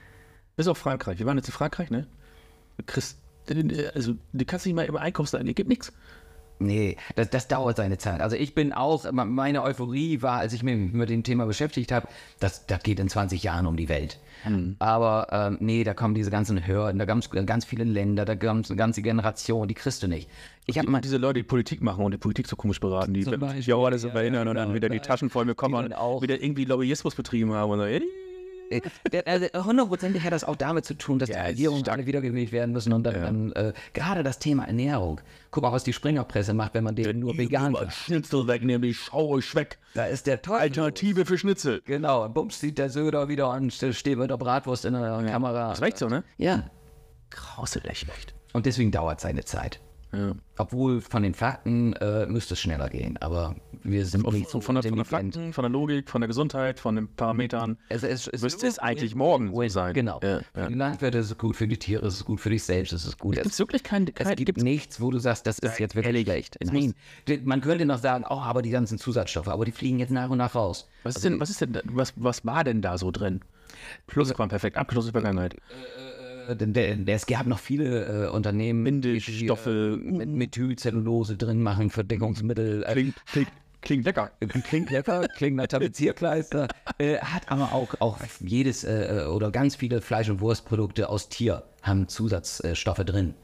[0.56, 1.18] Bis auf Frankreich.
[1.18, 2.06] Wir waren jetzt in Frankreich, ne?
[2.78, 3.18] Du kriegst,
[3.94, 5.92] also du kannst nicht mal im Einkaufsladen, es gibt nichts.
[6.62, 8.20] Nee, das, das dauert seine Zeit.
[8.20, 12.06] Also ich bin auch, meine Euphorie war, als ich mich mit dem Thema beschäftigt habe,
[12.38, 14.18] das, das geht in 20 Jahren um die Welt.
[14.78, 18.68] Aber ähm, nee, da kommen diese ganzen Hürden, da ganz, ganz viele Länder, da kommt
[18.70, 20.28] eine ganze Generation, die kriegst du nicht.
[20.66, 23.22] Ich habe mal Diese Leute, die Politik machen und die Politik so komisch beraten, die
[23.66, 26.22] ja auch alles Beispiel, erinnern und dann genau, wieder die Taschen voll bekommen und auch-
[26.22, 27.84] wieder irgendwie Lobbyismus betrieben haben und so.
[27.84, 28.08] ey, der-
[29.26, 32.72] also hundertprozentig hat das auch damit zu tun, dass Ja, die Regierungen alle wiedergewählt werden
[32.72, 35.20] müssen und dann, dann äh, gerade das Thema Ernährung.
[35.50, 37.92] Guck mal, was die Springerpresse macht, wenn man den nur vegan macht.
[37.92, 39.78] Schnitzel wegnehmen, die schau euch weg.
[39.94, 40.60] Da ist der Teufel.
[40.62, 41.82] Alternative für Schnitzel.
[41.84, 45.70] Genau, und bums sieht der Söder wieder und steht mit der Bratwurst in der Kamera.
[45.70, 46.22] Das ist echt so, ne?
[46.38, 46.70] Ja,
[47.30, 48.34] Grauselig, echt.
[48.52, 49.80] und deswegen dauert seine Zeit.
[50.12, 50.32] Ja.
[50.58, 54.60] Obwohl von den Fakten äh, müsste es schneller gehen, aber wir sind Von, nicht so
[54.60, 55.34] von, der, von intelligent.
[55.34, 57.78] Fakten, von der Logik, von der Gesundheit, von den Parametern.
[57.88, 59.94] Es, es, es Müsste es eigentlich morgen so sein.
[59.94, 60.20] Genau.
[60.22, 62.62] Ja, Für die Landwirte ist es gut, für die Tiere ist es gut, für dich
[62.64, 63.36] selbst ist es gut.
[63.36, 66.24] Gibt es wirklich kein, Es kein gibt nichts, wo du sagst, das ist jetzt wirklich
[66.24, 66.58] schlecht.
[66.62, 66.94] Nein,
[67.44, 70.38] man könnte noch sagen, oh, aber die ganzen Zusatzstoffe, aber die fliegen jetzt nach und
[70.38, 70.88] nach raus.
[71.04, 73.40] Was ist denn, was ist denn, da- was, was war denn da so drin?
[74.08, 75.54] Plusquamperfekt, abgeschlossene Vergangenheit.
[75.54, 75.58] Äh,
[76.54, 81.62] denn der, der, es gab noch viele äh, Unternehmen, Bindestoffe, die äh, mit Methylcellulose drin
[81.62, 82.84] machen, Verdeckungsmittel.
[82.84, 83.48] Äh, Klingt, klingt,
[83.82, 84.30] Klingt lecker.
[84.68, 86.68] Klingt lecker, klingt nach Tapezierkleister.
[86.98, 91.62] äh, hat aber auch, auch jedes äh, oder ganz viele Fleisch- und Wurstprodukte aus Tier
[91.82, 93.34] haben Zusatzstoffe drin.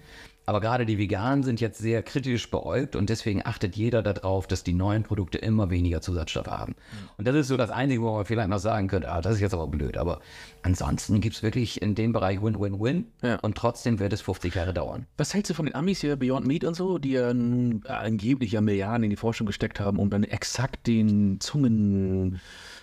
[0.49, 4.63] Aber gerade die Veganen sind jetzt sehr kritisch beäugt und deswegen achtet jeder darauf, dass
[4.63, 6.77] die neuen Produkte immer weniger Zusatzstoffe haben.
[7.19, 9.41] Und das ist so das Einzige, wo man vielleicht noch sagen könnte, ah, das ist
[9.41, 9.97] jetzt aber blöd.
[9.97, 10.21] Aber
[10.63, 13.41] ansonsten gibt es wirklich in dem Bereich Win-Win-Win Ja.
[13.41, 15.07] und trotzdem wird es 50 Jahre dauern.
[15.17, 18.53] Was hältst du von den Amis hier, Beyond Meat und so, die ja nun angeblich
[18.53, 22.41] ja Milliarden in die Forschung gesteckt haben, um dann exakt den Zungen,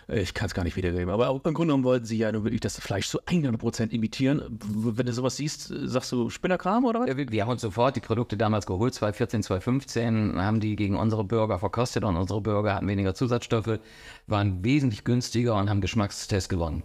[0.08, 2.62] ich kann es gar nicht wiedergeben, aber im Grunde genommen wollten sie ja nun wirklich
[2.62, 4.60] das Fleisch zu 100% imitieren.
[4.60, 7.10] Wenn du sowas siehst, sagst du Spinnerkram oder was?
[7.10, 10.98] Ja, wir, wir haben uns sofort die Produkte damals geholt, 2014, 2015, haben die gegen
[10.98, 13.80] unsere Burger verkostet und unsere Burger hatten weniger Zusatzstoffe,
[14.28, 16.84] waren wesentlich günstiger und haben Geschmackstest gewonnen.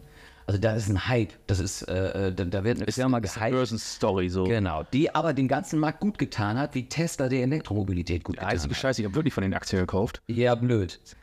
[0.48, 3.50] Also da ist ein Hype, das ist, äh, äh, da, da wird eine Firma gehypt.
[3.50, 4.44] Börsenstory so.
[4.44, 8.48] Genau, die aber den ganzen Markt gut getan hat, wie Tesla der Elektromobilität gut getan
[8.52, 8.80] Einzige hat.
[8.80, 10.22] Scheiße, ich habe wirklich von den Aktien gekauft.
[10.26, 10.98] Ja, blöd.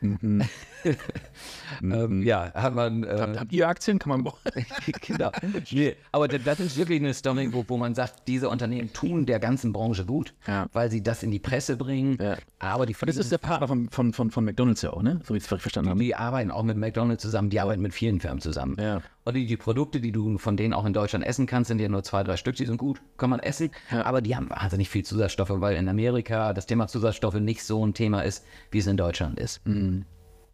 [1.82, 3.02] ähm, ja, hat man.
[3.02, 3.98] Äh, Habt ihr Aktien?
[3.98, 4.32] Kann man.
[5.00, 5.30] genau.
[5.72, 9.26] Nee, aber das- das ist wirklich eine Story, wo, wo man sagt, diese Unternehmen tun
[9.26, 10.66] der ganzen Branche gut, Ja.
[10.72, 12.16] weil sie das in die Presse bringen.
[12.20, 12.36] Ja.
[12.60, 15.20] Aber die, Das ist der Partner von, von, von, von McDonalds ja auch, ne?
[15.24, 15.98] So wie ich es verstanden habe.
[16.00, 18.76] die arbeiten auch mit McDonalds zusammen, die arbeiten mit vielen Firmen zusammen.
[18.78, 19.02] Ja.
[19.26, 22.04] Und die, Produkte, die du von denen auch in Deutschland essen kannst, sind ja nur
[22.04, 23.72] zwei, drei Stück, die sind gut, kann man essen.
[23.90, 27.92] Aber die haben wahnsinnig viel Zusatzstoffe, weil in Amerika das Thema Zusatzstoffe nicht so ein
[27.92, 29.62] Thema ist, wie es in Deutschland ist.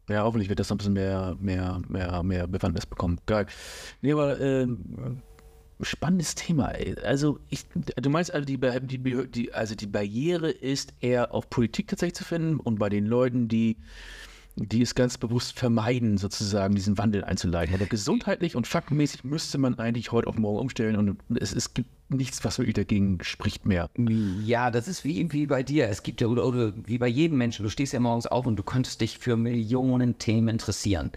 [0.09, 3.19] Ja, hoffentlich wird das noch ein bisschen mehr, mehr, mehr, mehr Bewandtnis bekommen.
[3.27, 3.45] Geil.
[4.01, 5.21] Nee, aber ähm,
[5.83, 6.97] spannendes Thema, ey.
[7.05, 11.89] Also, ich, du meinst also die, die, die, also die Barriere ist eher auf Politik
[11.89, 13.77] tatsächlich zu finden und bei den Leuten, die,
[14.57, 17.75] die es ganz bewusst vermeiden, sozusagen diesen Wandel einzuleiten.
[17.75, 21.89] Aber gesundheitlich und faktenmäßig müsste man eigentlich heute auf morgen umstellen und es, es gibt
[22.09, 23.89] nichts, was wirklich dagegen spricht mehr.
[24.45, 25.89] Ja, das ist wie, wie bei dir.
[25.89, 28.57] Es gibt ja, oder, oder wie bei jedem Menschen, du stehst ja morgens auf und
[28.57, 31.13] du könntest dich für Millionen Themen interessieren.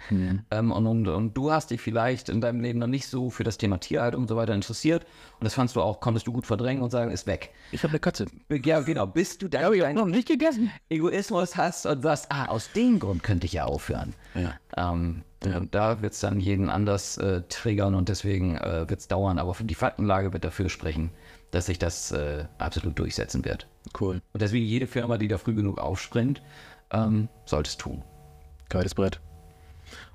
[0.52, 3.44] Ähm, und, und, und du hast dich vielleicht in deinem Leben noch nicht so für
[3.44, 5.06] das Thema Tierhaltung und so weiter interessiert.
[5.40, 7.52] Und das fandst du auch, konntest du gut verdrängen und sagen, ist weg.
[7.72, 8.26] Ich habe eine Katze.
[8.50, 10.72] Ja, genau, bis du dann deinen noch nicht gegessen.
[10.90, 14.14] Egoismus hast und sagst, ah, aus dem Grund könnte ich ja aufhören.
[14.34, 14.54] Ja.
[14.78, 15.24] Ähm,
[15.72, 19.40] da wird es dann jeden anders äh, triggern und deswegen äh, wird es dauern.
[19.40, 21.12] Aber die Faktenlage wird dafür sprechen,
[21.52, 23.68] dass sich das äh, absolut durchsetzen wird.
[24.00, 24.22] Cool.
[24.34, 26.42] Und deswegen jede Firma, die da früh genug aufspringt,
[26.92, 28.04] ähm, sollte es tun.
[28.70, 29.20] Geiles Brett.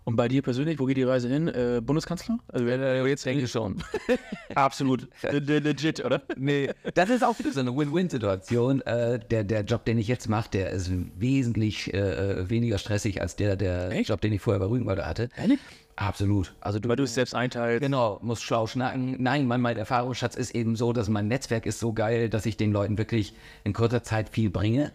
[0.05, 1.49] Und bei dir persönlich, wo geht die Reise hin?
[1.49, 2.39] Äh, Bundeskanzler?
[2.49, 3.83] Also wer, jetzt denke schon.
[4.55, 6.23] absolut le- le- legit, oder?
[6.37, 8.81] Nee, das ist auch wieder so eine Win-Win-Situation.
[8.83, 13.37] Äh, der, der Job, den ich jetzt mache, der ist wesentlich äh, weniger stressig als
[13.37, 14.09] der, der Echt?
[14.09, 15.29] Job, den ich vorher bei Rügenwalder hatte.
[15.37, 15.61] Ehrlich?
[16.01, 16.55] Absolut.
[16.63, 17.83] Also du, Weil du es selbst einteilst.
[17.83, 19.17] Genau, muss schlau schnacken.
[19.23, 22.57] Nein, mein, mein Erfahrungsschatz ist eben so, dass mein Netzwerk ist so geil, dass ich
[22.57, 23.35] den Leuten wirklich
[23.65, 24.93] in kurzer Zeit viel bringe.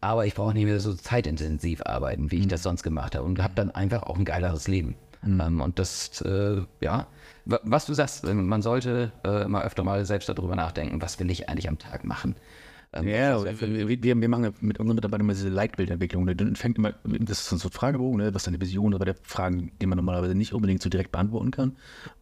[0.00, 3.24] Aber ich brauche nicht mehr so zeitintensiv arbeiten, wie ich das sonst gemacht habe.
[3.24, 4.94] Und habe dann einfach auch ein geileres Leben.
[5.24, 7.08] Ähm, und das, äh, ja,
[7.44, 11.28] wa- was du sagst, man sollte äh, immer öfter mal selbst darüber nachdenken, was will
[11.28, 12.36] ich eigentlich am Tag machen.
[12.92, 16.24] Ähm, Ja, wir, wir, wir machen ja mit unseren Mitarbeitern immer diese Leitbildentwicklung.
[16.24, 16.36] Ne?
[16.36, 18.34] Dann fängt immer, das ist so ein Fragebogen, ne?
[18.34, 21.50] was ist deine Vision, aber der Fragen, die man normalerweise nicht unbedingt so direkt beantworten
[21.50, 21.76] kann.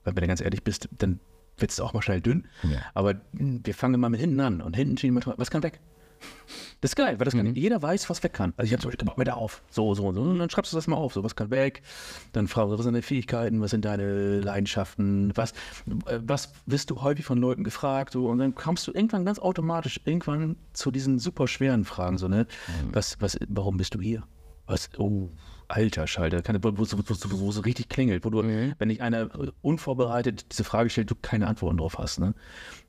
[0.04, 1.20] Weil wenn du ganz ehrlich bist, dann
[1.58, 2.46] wird es auch mal schnell dünn.
[2.94, 5.80] Aber mh, wir fangen immer mit hinten an und hinten stehen manchmal, was kann weg?
[6.80, 8.52] Das ist geil, weil das kann, jeder weiß, was weg kann.
[8.58, 10.20] Also ich habe zum Beispiel, da auf, so, so so.
[10.20, 11.80] Und dann schreibst du das mal auf, so, was kann weg?
[12.32, 15.52] Dann fragst du, was sind deine Fähigkeiten, was sind deine Leidenschaften, was,
[16.06, 18.12] äh, was wirst du häufig von Leuten gefragt?
[18.12, 22.28] So, und dann kommst du irgendwann ganz automatisch irgendwann zu diesen super schweren Fragen, so,
[22.28, 22.46] ne?
[22.92, 24.22] Was, was, warum bist du hier?
[24.66, 25.30] Was, oh,
[25.68, 29.30] alter Schalter, keine, wo, wo, wo, wo, so richtig klingelt, wo du, wenn dich einer
[29.62, 32.34] unvorbereitet diese Frage stellt, du keine Antworten drauf hast, ne?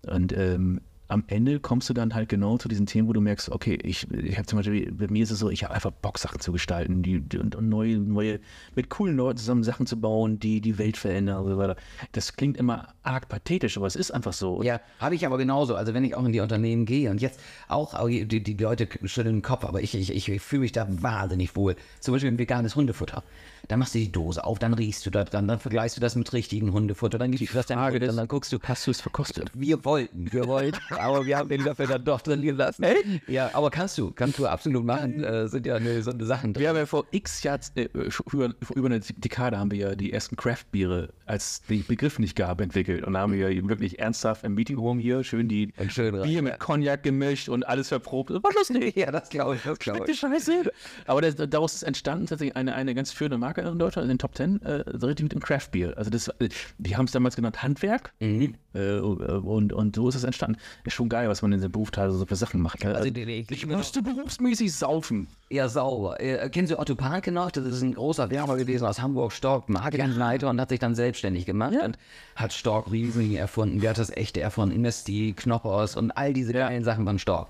[0.06, 3.52] Und ähm, am Ende kommst du dann halt genau zu diesen Themen, wo du merkst,
[3.52, 6.18] okay, ich, ich habe zum Beispiel, bei mir ist es so, ich habe einfach Bock,
[6.18, 8.40] Sachen zu gestalten die, die, und, neue, neue,
[8.76, 11.76] mit coolen Leuten zusammen Sachen zu bauen, die die Welt verändern und so weiter.
[12.12, 14.64] Das klingt immer arg pathetisch, aber es ist einfach so.
[14.64, 15.76] Ja, habe ich aber genauso.
[15.76, 19.38] Also wenn ich auch in die Unternehmen gehe und jetzt auch, die, die Leute schütteln
[19.38, 21.76] den Kopf, aber ich, ich, ich fühle mich da wahnsinnig wohl.
[22.00, 23.24] Zum Beispiel ein veganes Hundefutter.
[23.68, 26.16] Dann machst du die Dose auf, dann riechst du da dran, dann vergleichst du das
[26.16, 28.92] mit richtigen Hundefutter, dann gibst du das deinem Hund und dann guckst du, Hast du
[28.92, 29.52] es verkostet?
[29.54, 32.86] wir wollten, wir wollten, aber wir haben den Löffel dann doch drin gelassen.
[33.28, 35.24] Ja, aber kannst du, kannst du absolut machen.
[35.24, 36.62] Äh, sind ja eine, so eine Sachen drin.
[36.62, 37.88] Wir haben ja vor x Jahren, äh,
[38.32, 42.62] über, über eine Dekade haben wir ja die ersten Craft-Biere, als den Begriff nicht gab,
[42.62, 43.04] entwickelt.
[43.04, 46.28] Und da haben wir ja wirklich ernsthaft im Meeting Room hier schön die schön rein,
[46.28, 48.30] Bier mit Cognac gemischt und alles verprobt.
[48.32, 48.96] Das war lustig.
[49.06, 50.20] Ja, das glaube ich, das glaube Die ich.
[50.20, 50.72] Scheiße.
[51.06, 54.20] Aber das, daraus ist entstanden tatsächlich eine, eine ganz führende Marke in Deutschland, in den
[54.20, 55.98] Top Ten, äh, richtig mit dem Craft Beer.
[55.98, 56.32] Also das,
[56.78, 58.56] die haben es damals genannt Handwerk Mhm.
[58.74, 60.58] äh, und, und so ist es entstanden.
[60.86, 62.84] Ist schon geil, was man in diesem Beruf teilweise so für Sachen macht.
[62.84, 62.90] ne?
[62.92, 65.28] Also, Also, die- ich musste berufsmäßig saufen.
[65.50, 66.20] Ja, sauber.
[66.22, 67.50] Äh, kennen Sie Otto Panke noch?
[67.50, 71.46] Das ist ein großer Werber gewesen aus Hamburg, Stork, Marketingleiter und hat sich dann selbstständig
[71.48, 71.98] gemacht und
[72.36, 73.80] hat Stork Riesling erfunden.
[73.82, 77.50] Der hat das echte erfunden, Investi, Knoppers und all diese geilen Sachen von Stork.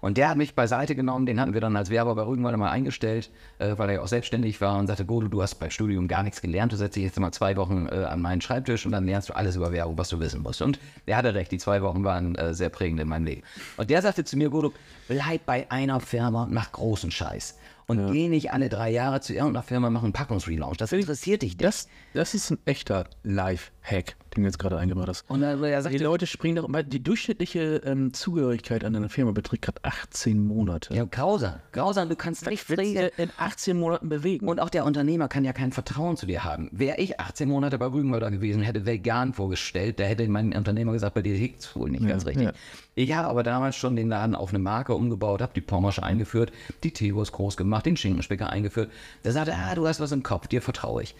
[0.00, 2.70] Und der hat mich beiseite genommen, den hatten wir dann als Werber bei Rügenwalder mal
[2.70, 6.08] eingestellt, äh, weil er ja auch selbstständig war und sagte, Godo, du hast bei Studium
[6.08, 8.92] gar nichts gelernt, du setzt dich jetzt mal zwei Wochen äh, an meinen Schreibtisch und
[8.92, 10.62] dann lernst du alles über Werbung, was du wissen musst.
[10.62, 13.42] Und er hatte recht, die zwei Wochen waren äh, sehr prägend in meinem Leben.
[13.76, 14.72] Und der sagte zu mir, Godo,
[15.08, 17.56] bleib bei einer Firma und mach großen Scheiß.
[17.88, 20.76] Und geh nicht alle drei Jahre zu irgendeiner Firma und mach einen Packungsrelaunch.
[20.76, 21.56] Das interessiert dich.
[21.56, 25.24] Das, das ist ein echter Live-Hack, du jetzt gerade eingebracht hast.
[25.28, 29.32] Und dann, er Die sagte, Leute springen doch, die durchschnittliche ähm, Zugehörigkeit an einer Firma
[29.32, 30.94] beträgt gerade 18 Monate.
[30.94, 31.54] ja, grausam.
[31.72, 34.48] Grausam, du kannst nichts du in 18 Monaten bewegen.
[34.48, 36.68] Und auch der Unternehmer kann ja kein Vertrauen zu dir haben.
[36.72, 41.14] Wäre ich 18 Monate bei Rügenwalder gewesen, hätte vegan vorgestellt, da hätte mein Unternehmer gesagt,
[41.14, 42.46] bei dir liegt es wohl nicht ganz richtig.
[42.46, 42.52] ja.
[42.98, 46.50] Ich habe aber damals schon den Laden auf eine Marke umgebaut, habe die Pommersche eingeführt,
[46.82, 48.90] die Teewurst groß gemacht, den Schinkenspicker eingeführt.
[49.22, 51.14] Der sagte, ah, du hast was im Kopf, dir vertraue ich.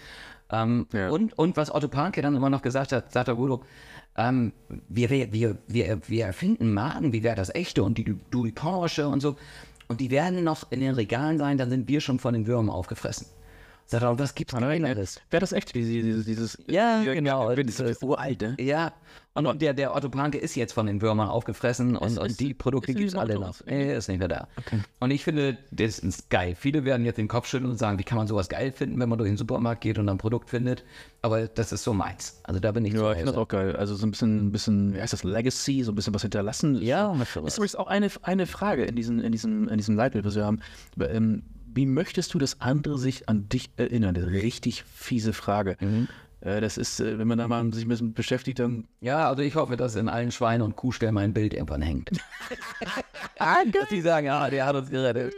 [0.51, 1.11] Ähm, Ja.
[1.11, 3.63] und, und was Otto Panke dann immer noch gesagt hat, sagt er, Gudo,
[4.17, 4.53] ähm,
[4.89, 8.53] wir, wir, wir, wir, wir erfinden Marken, wie wäre das echte und die, du die
[8.53, 9.37] Porsche und so.
[9.89, 12.75] Und die werden noch in den Regalen sein, dann sind wir schon von den Würmern
[12.75, 13.27] aufgefressen.
[13.89, 15.21] Sagt er, und was gibt's Geileres?
[15.31, 17.55] Wäre das echt, dieses, dieses, dieses Ja, genau.
[17.55, 18.57] Das ist uralt, ne?
[18.59, 18.93] Ja,
[19.35, 22.41] und, und der, der Otto Panke ist jetzt von den Würmern aufgefressen und, und ist-
[22.41, 23.61] die Produkte gibt es nicht alle noch.
[23.67, 24.49] Er ist nicht mehr da.
[24.99, 26.57] Und ich finde, das ist geil.
[26.59, 29.09] Viele werden jetzt den Kopf schütteln und sagen, wie kann man sowas geil finden, wenn
[29.09, 30.85] man durch den Supermarkt geht und ein Produkt findet.
[31.23, 32.41] Aber das ist so meins.
[32.45, 33.77] Also da bin ich Ja, ich finde das auch geil.
[33.77, 36.81] Also so ein bisschen, ein bisschen, wie heißt das, Legacy, so ein bisschen was hinterlassen.
[36.83, 37.45] Ja, das was.
[37.45, 40.45] ist übrigens auch eine, eine Frage in diesem, in diesem, in diesem Leitbild, was wir
[40.47, 40.61] haben.
[40.99, 41.43] Ähm,
[41.77, 44.15] wie möchtest du, dass andere sich an dich erinnern?
[44.15, 45.77] Das ist eine richtig fiese Frage.
[45.81, 46.09] Mhm.
[46.41, 48.87] Äh, das ist, äh, wenn man da mal sich ein bisschen beschäftigt, dann.
[49.01, 52.11] Ja, also ich hoffe, dass in allen Schweinen und Kuhställen mein Bild irgendwann hängt.
[53.39, 55.35] dass die sagen, ja, der hat uns gerettet.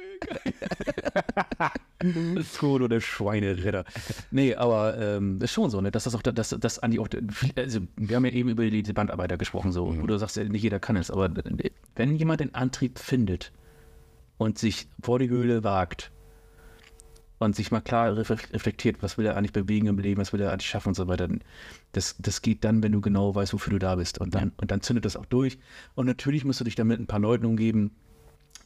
[2.59, 3.85] Tod oder Schweineritter.
[4.31, 5.91] Nee, aber ähm, ist schon so, ne?
[5.91, 7.09] dass das auch, dass das Andi auch,
[7.57, 10.63] also wir haben ja eben über die Bandarbeiter gesprochen, so, wo du sagst, ja, nicht
[10.63, 11.31] jeder kann es, aber
[11.95, 13.53] wenn jemand den Antrieb findet
[14.37, 16.13] und sich vor die Höhle wagt
[17.39, 20.41] und sich mal klar ref- reflektiert, was will er eigentlich bewegen im Leben, was will
[20.41, 21.29] er eigentlich schaffen und so weiter,
[21.93, 24.19] das, das geht dann, wenn du genau weißt, wofür du da bist.
[24.19, 25.59] Und dann, und dann zündet das auch durch.
[25.95, 27.93] Und natürlich musst du dich dann mit ein paar Leuten umgeben,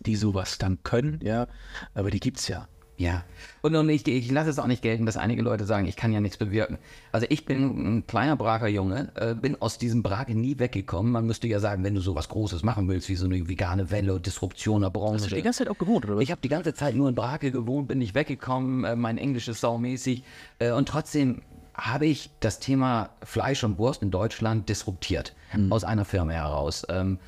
[0.01, 1.47] die sowas dann können, ja,
[1.95, 2.68] aber die gibt's ja.
[2.99, 3.24] Ja,
[3.62, 6.12] und, und ich, ich lasse es auch nicht gelten, dass einige Leute sagen, ich kann
[6.12, 6.78] ja nichts bewirken.
[7.11, 11.11] Also ich bin ein kleiner Braker Junge, äh, bin aus diesem Brake nie weggekommen.
[11.11, 14.20] Man müsste ja sagen, wenn du sowas Großes machen willst, wie so eine vegane Welle,
[14.20, 15.24] Disruption der Branche.
[15.24, 16.18] Hast du die ganze Zeit auch gewohnt, oder?
[16.20, 19.49] Ich habe die ganze Zeit nur in Brake gewohnt, bin nicht weggekommen, äh, mein Englisch
[19.49, 20.22] ist saumäßig.
[20.59, 21.43] Äh, und trotzdem
[21.74, 25.34] habe ich das Thema Fleisch und Wurst in Deutschland disruptiert.
[25.70, 27.18] Aus einer Firma heraus, ähm,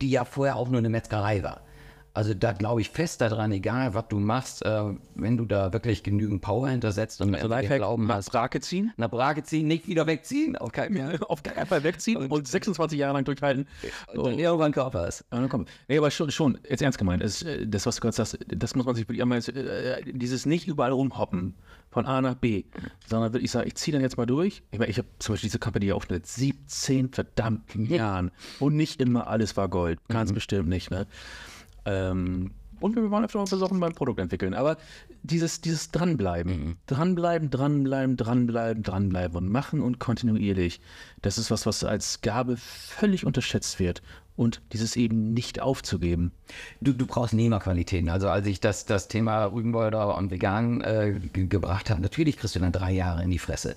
[0.00, 1.60] die ja vorher auch nur eine Metzgerei war.
[2.14, 4.82] Also da glaube ich fest daran, egal was du machst, äh,
[5.14, 8.30] wenn du da wirklich genügend Power hintersetzt und Also Lifehack, Glauben hast.
[8.30, 11.18] Brake ziehen, Na Brake ziehen, nicht wieder wegziehen, auf keinen Fall.
[11.28, 13.66] auf keinen Fall wegziehen und, 26 Jahre lang durchhalten.
[14.14, 15.24] Und dann irgendwann Körper ist.
[15.32, 15.66] Ja, komm.
[15.86, 18.74] Nee, aber schon, schon, jetzt ernst gemeint, es, äh, das, was du gerade sagst, das
[18.74, 21.54] muss man sich wirklich einmal, äh, dieses nicht überall rumhoppen
[21.90, 22.64] von A nach B,
[23.06, 24.62] sondern wirklich sagen, ich ziehe dann jetzt mal durch.
[24.70, 28.30] Ich meine, ich habe zum Beispiel diese Company auch seit 17 verdammten Jahren
[28.60, 31.06] und nicht immer alles war Gold, ganz bestimmt nicht, ne?
[31.88, 34.54] Ähm, und wir waren öfter mal versuchen beim Produkt entwickeln.
[34.54, 34.76] Aber
[35.22, 40.80] dieses, dieses Dranbleiben, dranbleiben, dranbleiben, dranbleiben, dranbleiben und machen und kontinuierlich,
[41.22, 44.02] das ist was, was als Gabe völlig unterschätzt wird.
[44.36, 46.30] Und dieses eben nicht aufzugeben.
[46.80, 48.08] Du, du brauchst Nehmerqualitäten.
[48.08, 52.54] Also als ich das, das Thema Rügenwalder und vegan äh, ge gebracht habe, natürlich kriegst
[52.54, 53.74] du dann drei Jahre in die Fresse.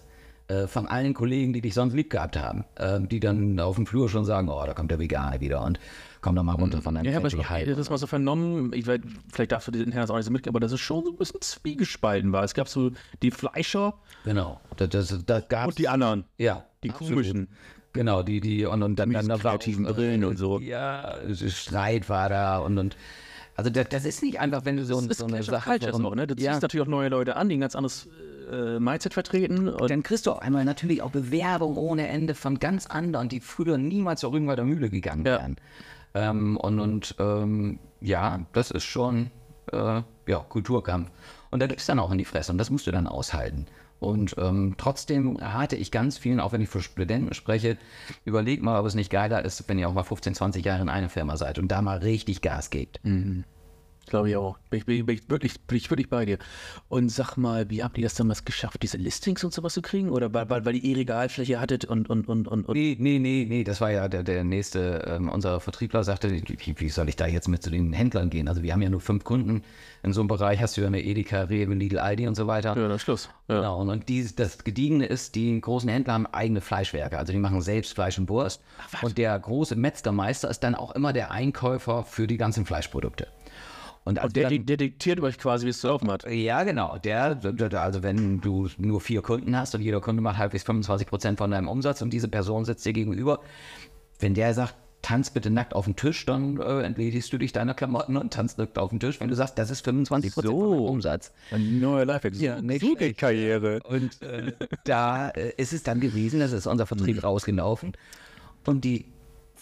[0.51, 2.65] Äh, von allen Kollegen, die dich sonst lieb gehabt haben.
[2.75, 5.79] Äh, die dann auf dem Flur schon sagen, oh, da kommt der Vegane wieder und
[6.21, 7.75] komm doch mal runter von deinem Ja, aber ich habe Hype.
[7.75, 8.99] das mal so vernommen, ich weiß,
[9.31, 11.17] vielleicht darfst du das intern auch nicht so mitgeben, aber dass es schon so ein
[11.17, 12.43] bisschen zwiegespalten war.
[12.43, 12.91] Es gab so
[13.21, 14.61] die Fleischer Genau.
[14.77, 15.67] Das, das, das gab's.
[15.69, 16.63] und die anderen, Ja.
[16.83, 17.13] die absolut.
[17.13, 17.47] komischen.
[17.93, 20.59] Genau, die, die, und, und dann, dann da war auch, Brillen und so.
[20.59, 22.95] Ja, ist Streit war da und, und
[23.57, 25.91] also das, das ist nicht einfach, wenn du so, Das ist so eine Sache Cultures
[25.93, 26.25] warum- auch, ne?
[26.25, 28.07] Du ziehst ja, natürlich auch neue Leute an, die ein ganz anderes
[28.49, 29.71] äh, Mindset vertreten.
[29.87, 33.77] Dann kriegst du auf einmal natürlich auch Bewerbung ohne Ende von ganz anderen, die früher
[33.77, 35.33] niemals zur Rügenwalder Mühle gegangen Ja.
[35.39, 35.57] wären.
[36.13, 39.31] Ähm, und und ähm, ja, das ist schon
[39.71, 41.09] äh, ja, Kulturkampf.
[41.51, 43.67] Und da gibt's dann auch in die Fresse und das musst du dann aushalten.
[43.99, 47.77] Und ähm, trotzdem rate ich ganz vielen, auch wenn ich für Studenten spreche,
[48.25, 50.89] überleg mal, ob es nicht geiler ist, wenn ihr auch mal 15, 20 Jahre in
[50.89, 52.99] einer Firma seid und da mal richtig Gas gebt.
[54.07, 54.57] Glaube ich auch.
[54.69, 56.37] Bin ich, bin, ich, bin, ich wirklich, bin ich wirklich bei dir.
[56.89, 60.09] Und sag mal, wie habt ihr das damals geschafft, diese Listings und sowas zu kriegen?
[60.09, 63.45] Oder weil, weil, weil ihr E-Regalfläche hattet und, und, und, und, und Nee, nee, nee,
[63.47, 67.15] nee, das war ja der, der nächste, ähm, unser Vertriebler sagte, wie, wie soll ich
[67.15, 68.47] da jetzt mit zu den Händlern gehen?
[68.47, 69.63] Also wir haben ja nur fünf Kunden.
[70.03, 72.75] In so einem Bereich hast du ja eine Edeka, Rewe, Lidl, Aldi und so weiter.
[72.75, 73.29] Ja, dann Schluss.
[73.47, 73.57] Ja.
[73.57, 77.39] Genau, und, und die, das Gediegene ist, die großen Händler haben eigene Fleischwerke, also die
[77.39, 78.63] machen selbst Fleisch und Wurst.
[79.03, 83.27] und der große Metzgermeister ist dann auch immer der Einkäufer für die ganzen Fleischprodukte.
[84.03, 86.23] Und, Und der, wir dann- der diktiert euch quasi, wie es zu laufen hat.
[86.29, 86.97] ja, genau.
[86.97, 91.07] Der, der- also wenn du nur vier Kunden hast und jeder Kunde macht halbwegs 25
[91.07, 93.41] Prozent von deinem Umsatz und diese Person sitzt dir gegenüber,
[94.19, 97.73] wenn der sagt, tanz bitte nackt auf den Tisch, dann äh, entledigst du dich deiner
[97.73, 99.19] Klamotten und tanzt nackt auf den Tisch.
[99.19, 100.85] Wenn du sagst, das ist 25 Prozent So.
[100.87, 101.31] Umsatz.
[101.51, 102.35] Ein neuer Lifehack.
[102.35, 102.85] Ja, nicht.
[103.17, 103.81] Karriere.
[103.87, 104.51] Und äh,
[104.83, 107.93] da äh, ist es dann gewesen, das ist unser Vertrieb rausgelaufen.
[108.65, 109.05] Und die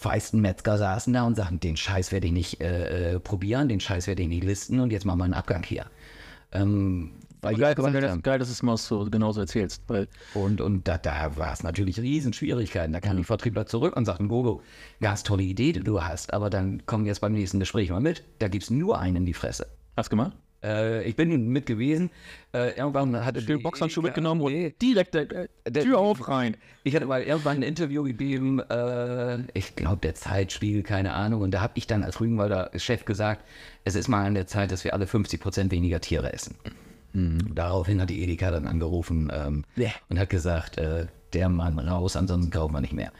[0.00, 3.80] feisten Metzger saßen da und sagten, den Scheiß werde ich nicht äh, äh, probieren, den
[3.80, 5.84] Scheiß werde ich nicht listen und jetzt machen wir einen Abgang hier.
[6.52, 9.82] Ähm, weil Geil, gesagt geil, dass du es mal so genauso erzählst.
[9.88, 12.92] Weil Und, und da, da war es natürlich riesen Schwierigkeiten.
[12.92, 14.62] Da kamen die Vertriebler zurück und sagten, Gogo,
[15.00, 18.00] ganz tolle Idee, die du hast, aber dann kommen wir jetzt beim nächsten Gespräch mal
[18.00, 18.24] mit.
[18.38, 19.66] Da gibt es nur einen in die Fresse.
[19.96, 20.32] hast du gemacht?
[20.62, 22.10] Äh, ich bin mit gewesen.
[22.52, 24.74] Äh, irgendwann hatte Den die Boxhandschuh mitgenommen und Nee.
[24.80, 26.56] direkt äh, Der- Tür auf rein.
[26.84, 31.40] Ich hatte mal irgendwann ein Interview gegeben, äh, ich glaube der Zeitspiegel, keine Ahnung.
[31.42, 33.44] Und da habe ich dann als Rügenwalder Chef gesagt,
[33.84, 36.54] es ist mal an der Zeit, dass wir alle 50 Prozent weniger Tiere essen.
[37.12, 39.90] Daraufhin hat die Edeka dann angerufen ähm, Ja.
[40.08, 43.12] und hat gesagt, äh, der Mann raus, ansonsten kaufen wir nicht mehr.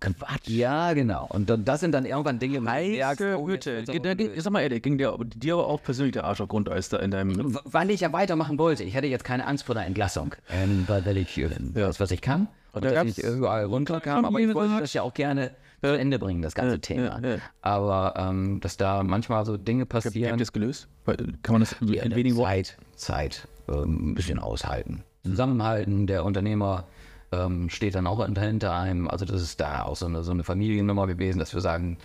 [0.00, 0.46] Quatsch.
[0.48, 1.26] Ja, genau.
[1.30, 3.82] Und dann, das sind dann irgendwann Dinge, Heiße oh, Hütte.
[3.84, 4.30] Da ging-.
[4.36, 7.54] Sag mal, Eddie, ging dir, dir aber auch persönlich der Arsch auf da in deinem.
[7.54, 8.84] W- Weil ich ja weitermachen wollte.
[8.84, 12.20] Ich hatte jetzt keine Angst vor der Entlassung, ähm, weil ich äh, weiß, was ich
[12.20, 12.48] kann.
[12.72, 14.24] Und da dass ich überall runterkam.
[14.24, 17.20] Aber ich wollte das ja auch gerne zu Ende bringen, das ganze Thema.
[17.22, 17.36] ja, ja.
[17.62, 20.88] Aber ähm, dass da manchmal so Dinge Wie habt ihr passieren, das gelöst?
[21.04, 22.36] Weil, Kann man das in ja, wenigen?
[22.36, 25.02] Zeit, Zeit ähm, ein bisschen aushalten.
[25.24, 26.84] Zusammenhalten, der Unternehmer
[27.32, 29.08] ähm, steht dann auch hinter einem.
[29.08, 31.98] Also das ist da auch so eine, so eine Familiennummer gewesen, dass wir sagen,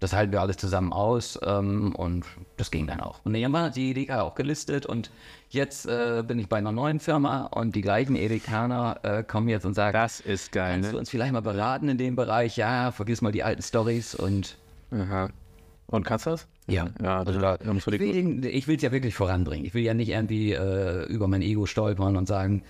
[0.00, 2.24] das halten wir alles zusammen aus ähm, und
[2.56, 3.20] das ging dann auch.
[3.24, 5.10] Und irgendwann hat die Edeka auch gelistet und
[5.50, 9.66] jetzt äh, bin ich bei einer neuen Firma und die gleichen Edekaner äh, kommen jetzt
[9.66, 10.98] und sagen, Das ist geil, kannst du ne?
[11.00, 12.56] uns vielleicht mal beraten in dem Bereich?
[12.56, 14.56] Ja, vergiss mal die alten Stories und
[14.90, 15.28] Aha.
[15.86, 16.46] Und kannst du das?
[16.68, 19.64] Ja, Ja, also da, da, da muss man ich will es ja wirklich voranbringen.
[19.64, 22.62] Ich will ja nicht irgendwie äh, über mein Ego stolpern und sagen,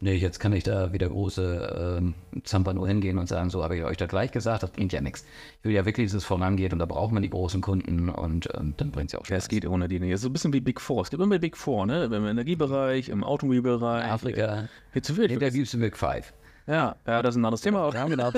[0.00, 3.76] nee, jetzt kann ich da wie der große ähm, Zampano hingehen und sagen, so habe
[3.76, 5.24] ich euch das gleich gesagt, das bringt ja nichts.
[5.60, 8.48] Ich will ja wirklich, dass es vorangeht und da braucht man die großen Kunden und
[8.56, 9.48] ähm, dann bringt es ja auch ja, es Spaß.
[9.48, 10.10] geht ohne die nicht.
[10.10, 11.02] Es ist so ein bisschen wie Big Four.
[11.02, 12.04] Es gibt immer Big Four, ne?
[12.04, 14.10] Im Energiebereich, im Automobilbereich.
[14.10, 15.30] Afrika, Jetzt zu wild.
[15.30, 16.32] nee, da gibt es Big Five.
[16.66, 17.84] Ja, ja, das ist ein anderes Thema.
[17.84, 17.94] Auch.
[17.94, 18.32] Ja, genau.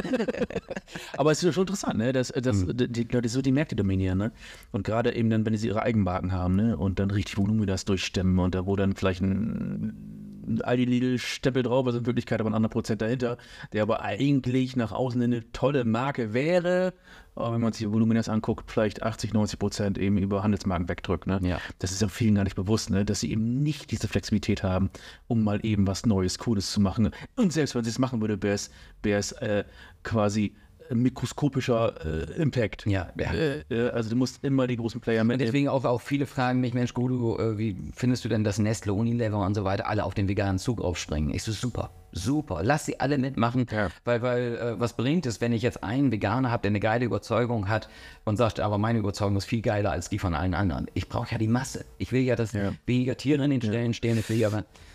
[1.17, 2.13] Aber es ist ja schon interessant, ne?
[2.13, 4.19] dass, dass die die Leute so die Märkte dominieren.
[4.19, 4.33] Ne?
[4.71, 6.77] Und gerade eben dann, wenn sie ihre Eigenmarken haben ne?
[6.77, 10.18] und dann richtig Volumen das durchstemmen und da wo dann vielleicht ein
[10.63, 13.39] Aldi Lidl Stempel drauf ist, in Wirklichkeit aber ein anderer Prozent dahinter,
[13.73, 16.95] der aber eigentlich nach außen eine tolle Marke wäre,
[17.39, 21.27] aber wenn man sich die Voluminas anguckt, vielleicht 80, 90 Prozent eben über Handelsmarken wegdrückt.
[21.27, 21.39] Ne?
[21.43, 21.61] Ja.
[21.79, 23.05] Das ist ja vielen gar nicht bewusst, ne?
[23.05, 24.91] dass sie eben nicht diese Flexibilität haben,
[25.29, 27.11] um mal eben was Neues, Cooles zu machen.
[27.37, 29.65] Und selbst wenn sie es machen würde, wäre es, äh,
[30.03, 30.55] quasi
[30.95, 31.95] mikroskopischer
[32.37, 32.87] äh, Impact.
[32.87, 33.33] Ja, ja.
[33.33, 35.47] Äh, äh, also du musst immer die großen Player Und mitnehmen.
[35.47, 38.93] deswegen auch, auch viele fragen mich, Mensch, Gudu, äh, wie findest du denn, dass Nestle,
[38.93, 41.31] Unilever und so weiter alle auf den veganen Zug aufspringen?
[41.35, 43.89] Ich so, super, super, lass sie alle mitmachen, Ja.
[44.05, 47.05] weil, weil äh, was bringt es, wenn ich jetzt einen Veganer habe, der eine geile
[47.05, 47.89] Überzeugung hat
[48.25, 50.87] und sagt, aber meine Überzeugung ist viel geiler als die von allen anderen.
[50.95, 51.85] Ich brauche ja die Masse.
[51.99, 52.73] Ich will ja, dass Ja.
[52.87, 54.51] weniger Tiere in den Stellen stehen, ich will ja,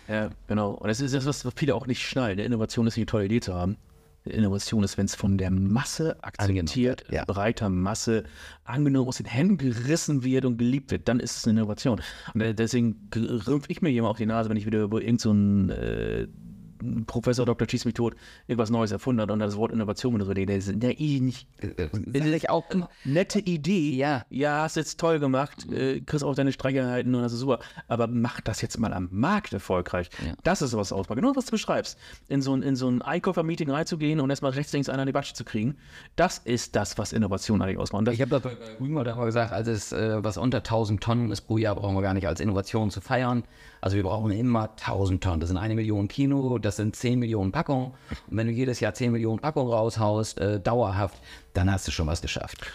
[0.08, 0.72] Ja, genau.
[0.72, 2.36] Und das ist das, was viele auch nicht schnallen.
[2.36, 3.76] Der Innovation ist nicht eine tolle Idee zu haben.
[4.24, 7.24] Innovation ist, wenn es von der Masse akzeptiert, ja.
[7.24, 8.24] breiter Masse
[8.64, 12.00] angenommen, aus den Händen gerissen wird und geliebt wird, dann ist es eine Innovation.
[12.32, 15.68] Und äh, deswegen rümpfe ich mir jemand auf die Nase, wenn ich wieder über irgendeinen
[15.68, 16.28] so äh,
[17.06, 17.68] Professor Dr.
[17.68, 18.14] Schieß mich tot
[18.46, 21.46] irgendwas Neues erfunden hat und das Wort Innovation oder so, der ist der ist nicht.
[21.60, 22.88] Sag ich auch immer.
[23.04, 23.90] Nette Idee.
[23.90, 24.24] Ja.
[24.30, 27.60] Ja, hast jetzt toll gemacht, äh, kriegst auch deine Streicheinheiten und das ist super.
[27.88, 30.10] Aber mach das jetzt mal am Markt erfolgreich.
[30.26, 30.34] Ja.
[30.42, 31.18] Das ist was ausmacht.
[31.18, 31.98] Genau was du beschreibst.
[32.28, 35.12] In so ein, in so ein Einkäufer-Meeting reinzugehen und erstmal rechts, links einer an die
[35.12, 35.76] Batsche zu kriegen,
[36.16, 38.08] das ist das, was Innovation eigentlich ausmacht.
[38.08, 41.02] Ich habe das bei bei Rümer da mal gesagt, als es äh, was unter 1000
[41.02, 43.44] Tonnen ist pro Jahr, brauchen wir gar nicht als Innovation zu feiern.
[43.84, 45.40] Also wir brauchen immer 1000 Tonnen.
[45.40, 47.88] Das sind eine Million Kino, das sind 10 Millionen Packungen.
[48.30, 51.20] Und wenn du jedes Jahr 10 Millionen Packungen raushaust, äh, dauerhaft,
[51.52, 52.66] dann hast du schon was geschafft.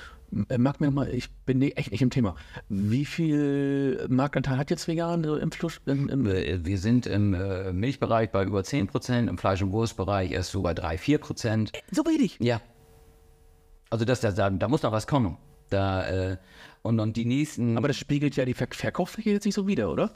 [0.49, 2.35] äh, mag mir mal, ich bin nee, echt nicht im Thema.
[2.69, 5.81] Wie viel Marktanteil hat jetzt vegan im Fluss?
[5.87, 10.51] Äh, Wir sind im äh, Milchbereich bei über 10 Prozent, im Fleisch- und Wurstbereich erst
[10.51, 11.71] so bei 3, 4 Prozent.
[11.89, 12.37] so wenig.
[12.39, 12.61] Ja.
[13.89, 15.37] Also das, das, da, da muss noch was kommen.
[15.71, 16.37] Da, äh,
[16.81, 17.77] Und dann die nächsten.
[17.77, 20.11] Aber das spiegelt ja die Ver Verkaufsfläche jetzt nicht so wieder, oder?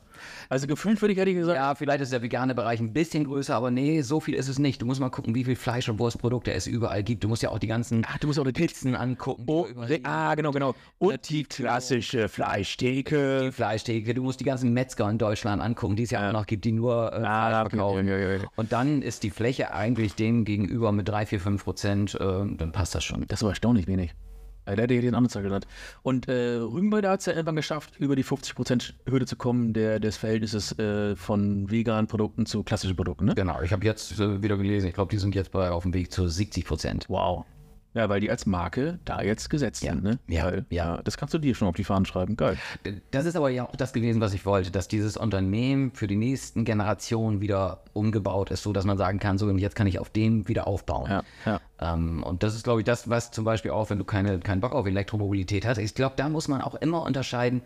[0.47, 1.57] Also gefühlt würde ich hätte ich gesagt.
[1.57, 4.59] ja, vielleicht ist der vegane Bereich ein bisschen größer, aber nee, so viel ist es
[4.59, 4.82] nicht.
[4.82, 7.24] Du musst mal gucken, wie viel Fleisch- und Wurstprodukte es überall gibt.
[7.24, 9.43] Du musst ja auch die ganzen Ach, du musst auch die Pizzen angucken.
[9.47, 9.68] Oh,
[10.03, 10.74] ah, genau, genau.
[10.99, 13.41] Und die klassische Fleischtheke.
[13.45, 16.45] die Fleischtheke, du musst die ganzen Metzger in Deutschland angucken, die es ja, auch noch
[16.45, 18.07] gibt, die nur äh, Ah, verkaufen.
[18.07, 18.43] ja, ja, ja.
[18.55, 22.72] Und dann ist die Fläche eigentlich dem gegenüber mit 3, 4, 5 Prozent, äh, dann
[22.72, 23.26] passt das schon.
[23.28, 24.14] Das ist aber erstaunlich wenig.
[24.66, 25.68] Äh, Der hätte die eine andere Zahl genannt.
[26.01, 29.99] Und äh, Rügenwalder hat es ja irgendwann geschafft, über die 50% Hürde zu kommen, der,
[29.99, 33.36] des Verhältnisses äh, von veganen Produkten zu klassischen Produkten, ne?
[33.36, 35.93] Genau, ich habe jetzt äh, wieder gelesen, ich glaube, die sind jetzt bei, auf dem
[35.93, 37.05] Weg zu 70 Prozent.
[37.09, 37.45] Wow.
[37.94, 40.18] Ja, weil die als Marke da jetzt gesetzt sind, ne?
[40.28, 40.66] Ja, Geil.
[40.70, 41.02] ja.
[41.04, 42.36] Das kannst du dir schon auf die Fahnen schreiben.
[42.36, 42.58] Geil.
[43.12, 46.16] Das ist aber ja auch das gewesen, was ich wollte, dass dieses Unternehmen für die
[46.16, 50.00] nächsten Generationen wieder umgebaut ist, so dass man sagen kann, so und jetzt kann ich
[50.00, 51.10] auf dem wieder aufbauen.
[51.10, 51.62] Ja, ja.
[51.80, 54.62] Ähm, und das ist, glaube ich, das, was zum Beispiel auch, wenn du keine, keinen
[54.62, 57.62] Bock auf Elektromobilität hast, ich glaube, da muss man auch immer unterscheiden,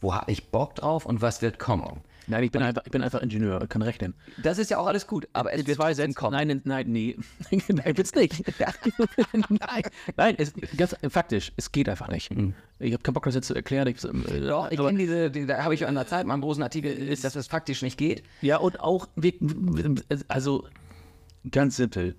[0.00, 2.02] wo habe ich Bock drauf und was wird kommen.
[2.26, 4.14] Nein, ich bin, einfach, ich bin einfach Ingenieur, kann rechnen.
[4.42, 6.32] Das ist ja auch alles gut, aber es wird zwei trotzdem Sätze kommen.
[6.32, 7.16] Nein, nein, nee.
[7.68, 8.44] nein, wird's nicht.
[9.32, 9.82] nein,
[10.16, 12.30] nein es, ganz faktisch, es geht einfach nicht.
[12.78, 13.86] Ich habe keinen Bock, das jetzt zu erklären.
[13.88, 16.42] Ich, äh, Doch, ich kenne diese, die, da habe ich in der Zeit mal einen
[16.42, 18.22] großen Artikel, dass das faktisch nicht geht.
[18.42, 19.08] Ja, und auch,
[20.28, 20.66] also
[21.50, 22.16] ganz simpel.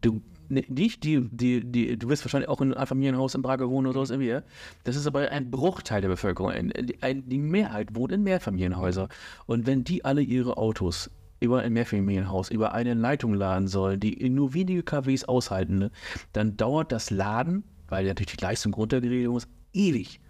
[0.00, 0.20] Du,
[0.52, 3.86] ne, nicht die, die, die, du wirst wahrscheinlich auch in einem Einfamilienhaus in Brage wohnen
[3.86, 4.38] oder sowas irgendwie.
[4.84, 6.50] Das ist aber ein Bruchteil der Bevölkerung.
[6.50, 9.08] Ein, ein, die Mehrheit wohnt in Mehrfamilienhäusern.
[9.46, 14.28] Und wenn die alle ihre Autos über ein Mehrfamilienhaus, über eine Leitung laden sollen, die
[14.30, 15.90] nur wenige KWs aushalten, ne,
[16.32, 20.20] dann dauert das Laden, weil natürlich die Leistung runtergeregelt muss, ewig.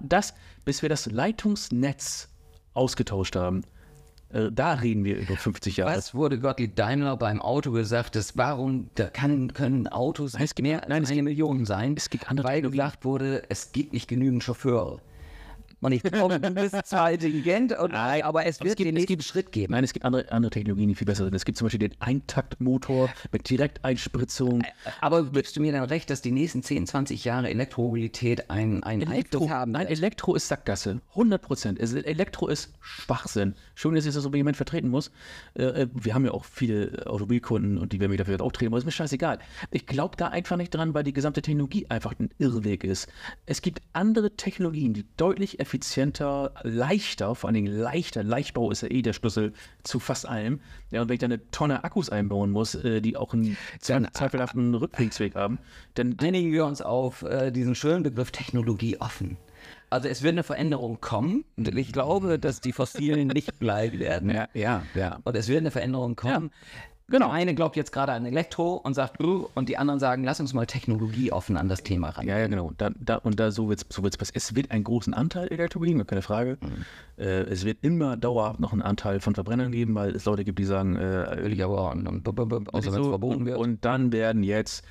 [0.00, 0.34] Das,
[0.64, 2.28] bis wir das Leitungsnetz
[2.72, 3.62] ausgetauscht haben,
[4.52, 5.96] da reden wir über 50 Jahre.
[5.96, 10.54] Was wurde Gottlieb Daimler beim Auto gesagt, dass warum da kann, können Autos Nein, es
[10.54, 11.94] gibt- mehr als nein, es eine gibt- Million sein?
[11.96, 15.00] es gibt andere Weil gesagt wurde, es gibt nicht genügend Chauffeure.
[15.82, 18.86] Und ich glaube, du bist zwar intelligent, und, Nein, aber es aber wird es gibt-
[18.88, 19.72] den nächsten gibt- Schritt geben.
[19.72, 21.34] Nein, es gibt andere, andere Technologien, die viel besser sind.
[21.34, 24.62] Es gibt zum Beispiel den Eintaktmotor mit Direkteinspritzung.
[25.00, 29.00] Aber gibst du mir dann recht, dass die nächsten 10, 20 Jahre Elektromobilität ein, ein
[29.02, 29.98] Elektro, Einfluss haben nein, wird?
[29.98, 31.00] Elektro ist Sackgasse.
[31.10, 31.80] 100 Prozent.
[31.80, 33.54] Elektro ist Schwachsinn.
[33.74, 35.10] Schön, dass ich das so jemand vertreten muss.
[35.54, 38.70] Äh, äh, wir haben ja auch viele Automobilkunden und die werden mich dafür auch treten,
[38.72, 39.38] aber ist mir scheißegal.
[39.70, 43.08] Ich glaube da einfach nicht dran, weil die gesamte Technologie einfach ein Irrweg ist.
[43.46, 45.69] Es gibt andere Technologien, die deutlich effizienter,
[46.62, 49.52] leichter, vor allen Dingen leichter, Leichtbau ist ja eh der Schlüssel
[49.82, 50.60] zu fast allem.
[50.90, 54.12] Ja, und wenn ich da eine Tonne Akkus einbauen muss, äh, die auch einen zwe-
[54.12, 55.58] zweifelhaften Rückwegsweg haben,
[55.94, 59.36] dann einigen wir uns auf äh, diesen schönen Begriff Technologie offen.
[59.90, 64.30] Also es wird eine Veränderung kommen ich glaube, dass die Fossilen nicht bleiben werden.
[64.30, 65.18] ja, ja, ja.
[65.24, 66.50] Und es wird eine Veränderung kommen.
[67.10, 67.26] Genau.
[67.26, 70.54] Der eine glaubt jetzt gerade an Elektro und sagt, und die anderen sagen, lass uns
[70.54, 72.26] mal technologieoffen an das Thema ran.
[72.26, 72.72] Ja, ja, genau.
[72.78, 74.38] Da, da, und da so wird es so wird's passieren.
[74.38, 76.58] Es wird einen großen Anteil Elektromobil, gar keine Frage.
[77.18, 80.58] Äh, es wird immer dauerhaft noch einen Anteil von Verbrennern geben, weil es Leute gibt,
[80.58, 83.58] die sagen, äh, Will ich aber, und, und, und, und, außer wenn es verboten wird.
[83.58, 84.84] Und dann werden jetzt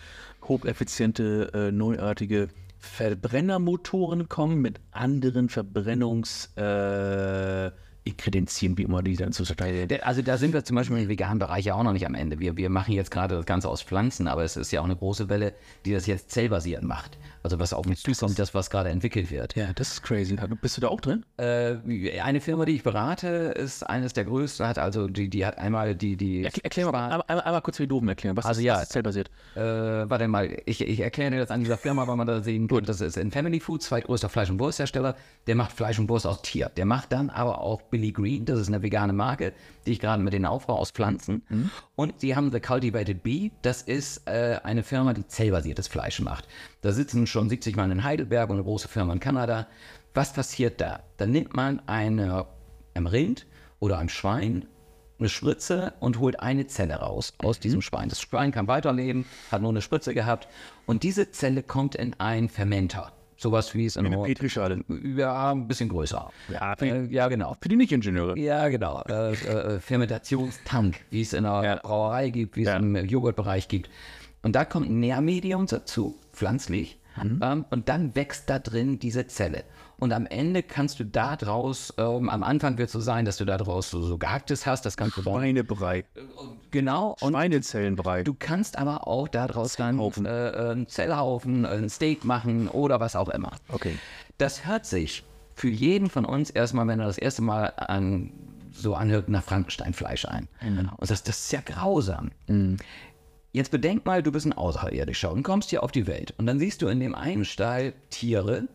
[0.44, 6.56] hocheffiziente, äh, neuartige Verbrennermotoren kommen mit anderen Verbrennungs...
[6.56, 7.72] Äh,
[8.16, 9.88] Kredenzien, wie immer die dann zu verteilen.
[9.88, 12.16] Der- Also da sind wir zum Beispiel im veganen Bereich ja auch noch nicht am
[12.16, 12.40] Ende.
[12.40, 14.96] Wir, wir machen jetzt gerade das Ganze aus Pflanzen, aber es ist ja auch eine
[14.96, 15.54] große Welle,
[15.86, 17.18] die das jetzt zellbasiert macht.
[17.44, 19.56] Also was auf uns zukommt, das, was gerade entwickelt wird.
[19.56, 20.38] Ja, das ist crazy.
[20.62, 21.26] Bist du da auch drin?
[21.38, 21.76] Äh,
[22.22, 25.96] eine Firma, die ich berate, ist eines der größten, hat also die, die hat einmal
[25.96, 28.36] die, die Erklär, erklär mal, einmal, einmal, einmal kurz für die Doofen erklären.
[28.36, 28.76] Was Also ist, ja.
[28.76, 29.30] was ist zellbasiert?
[29.56, 32.68] Äh, warte mal, ich, ich erkläre dir das an dieser Firma, weil man da sehen
[32.68, 32.84] kann.
[32.84, 35.16] Das ist in Family Foods, zweitgrößter Fleisch- und Wursthersteller.
[35.48, 36.70] Der macht Fleisch und Wurst aus Tier.
[36.76, 39.52] Der macht dann aber auch Billy Green, das ist eine vegane Marke,
[39.86, 41.44] die ich gerade mit denen aufbaue, aus Pflanzen.
[41.96, 46.48] Und die haben The Cultivated Bee, das ist äh, eine Firma, die zellbasiertes Fleisch macht.
[46.82, 49.68] Da sitzen schon 70 Mann in Heidelberg und eine große Firma in Kanada.
[50.14, 51.04] Was passiert da?
[51.18, 52.46] Da nimmt man eine,
[52.94, 53.46] einem Rind
[53.80, 54.66] oder einem Schwein
[55.20, 58.08] eine Spritze und holt eine Zelle raus aus diesem Schwein.
[58.08, 60.48] Das Schwein kann weiterleben, hat nur eine Spritze gehabt
[60.86, 63.12] und diese Zelle kommt in einen Fermenter.
[63.40, 64.84] Sowas wie es in Eine Petrischale.
[65.16, 66.30] Ja, ein bisschen größer.
[66.52, 67.56] Ja, Äh, ja genau.
[67.62, 68.38] Für die Nicht-Ingenieure.
[68.38, 69.02] Ja, genau.
[69.08, 71.76] Äh, äh, Fermentationstank, wie es in der Ja.
[71.78, 72.76] Brauerei gibt, wie es Ja.
[72.78, 73.90] im Joghurtbereich gibt.
[74.44, 77.00] Und da kommt ein Nährmedium dazu, pflanzlich.
[77.22, 77.40] Mhm.
[77.42, 79.64] Ähm, und dann wächst da drin diese Zelle.
[80.00, 83.38] Und am Ende kannst du da draus, ähm, am Anfang wird es so sein, dass
[83.38, 86.06] du da draus so, so gehacktes hast, das kannst du dann, Schweinebrei.
[86.72, 87.16] genau.
[87.22, 88.24] Und Schweinezellenbrei.
[88.24, 90.26] Du kannst aber auch daraus dann Zellhaufen.
[90.26, 90.30] äh,
[90.72, 93.52] einen Zellhaufen, ein Steak machen oder was auch immer.
[93.68, 93.98] Okay.
[94.38, 95.24] Das hört sich
[95.54, 98.32] für jeden von uns erstmal, wenn er das erste Mal an,
[98.72, 100.48] so anhört, nach Frankensteinfleisch ein.
[100.98, 102.32] Und das, das ist ja grausam.
[103.52, 106.34] Jetzt bedenk mal, du bist ein Außerirdischer und kommst hier auf die Welt.
[106.38, 108.70] Und dann siehst du in dem einen Stall Tiere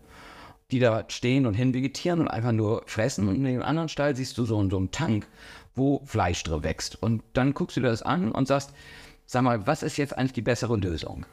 [0.71, 3.29] die da stehen und hinvegetieren und einfach nur fressen.
[3.29, 5.27] Und in dem anderen Stall siehst du so, so einen Tank,
[5.75, 7.03] wo Fleisch drin wächst.
[7.03, 8.73] Und dann guckst du dir das an und sagst,
[9.27, 11.27] sag mal, was ist jetzt eigentlich die bessere Lösung?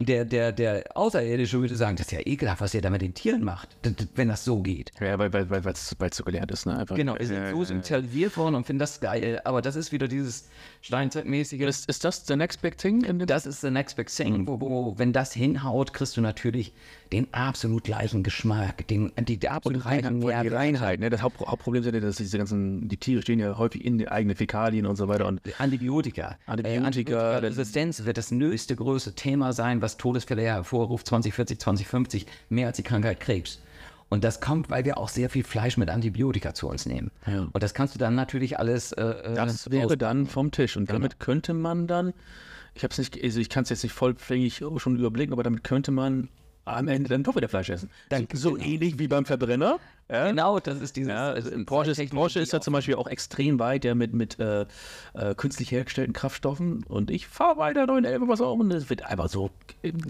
[0.00, 3.14] Der, der, der Außerirdische würde sagen, das ist ja ekelhaft, was ihr da mit den
[3.14, 3.76] Tieren macht,
[4.14, 4.92] wenn das so geht.
[5.00, 6.66] Ja, weil es weil, weil, so gelernt ist.
[6.66, 6.78] Ne?
[6.78, 9.40] Einfach, genau, wir sind so sozialisiert worden und finden das geil.
[9.44, 10.48] Aber das ist wieder dieses
[10.82, 11.60] Steinzeitmäßige.
[11.62, 13.02] Ist, ist das the next big thing?
[13.26, 14.38] das ist the next big thing.
[14.38, 14.46] Mhm.
[14.46, 16.72] Wo, wo, wenn das hinhaut, kriegst du natürlich
[17.12, 21.00] den absolut gleichen Geschmack, den, die, die absolut Reinheit, die Reinheit.
[21.00, 21.10] Ne?
[21.10, 24.08] Das Haupt, Hauptproblem ist ja, dass diese ganzen, die Tiere stehen ja häufig in die
[24.08, 25.26] eigenen Fäkalien und so weiter.
[25.26, 26.36] Und Antibiotika.
[26.46, 26.82] Antibiotika.
[26.82, 32.68] Äh, Antibiotika Resistenz wird das nächste größte Thema sein, was Todesfälle hervorruft 2040, 2050, mehr
[32.68, 33.60] als die Krankheit Krebs.
[34.10, 37.10] Und das kommt, weil wir auch sehr viel Fleisch mit Antibiotika zu uns nehmen.
[37.26, 37.46] Ja.
[37.52, 38.92] Und das kannst du dann natürlich alles.
[38.92, 40.76] Äh, äh das wäre dann vom Tisch.
[40.76, 41.00] Und genau.
[41.00, 42.14] damit könnte man dann,
[42.74, 45.62] ich habe es nicht, also ich kann es jetzt nicht vollfängig schon überblicken, aber damit
[45.62, 46.28] könnte man
[46.76, 47.90] am Ende dann doch wieder Fleisch essen.
[48.08, 48.64] Dann, so genau.
[48.64, 49.78] ähnlich wie beim Verbrenner.
[50.10, 50.28] Ja?
[50.28, 51.10] Genau, das ist dieses.
[51.10, 54.38] Ja, also Porsche, ist, Porsche ist ja zum Beispiel auch extrem weit, ja, mit, mit
[54.38, 54.66] äh,
[55.14, 56.84] äh, künstlich hergestellten Kraftstoffen.
[56.84, 59.50] Und ich fahre weiter 911, was auch und es wird einfach so.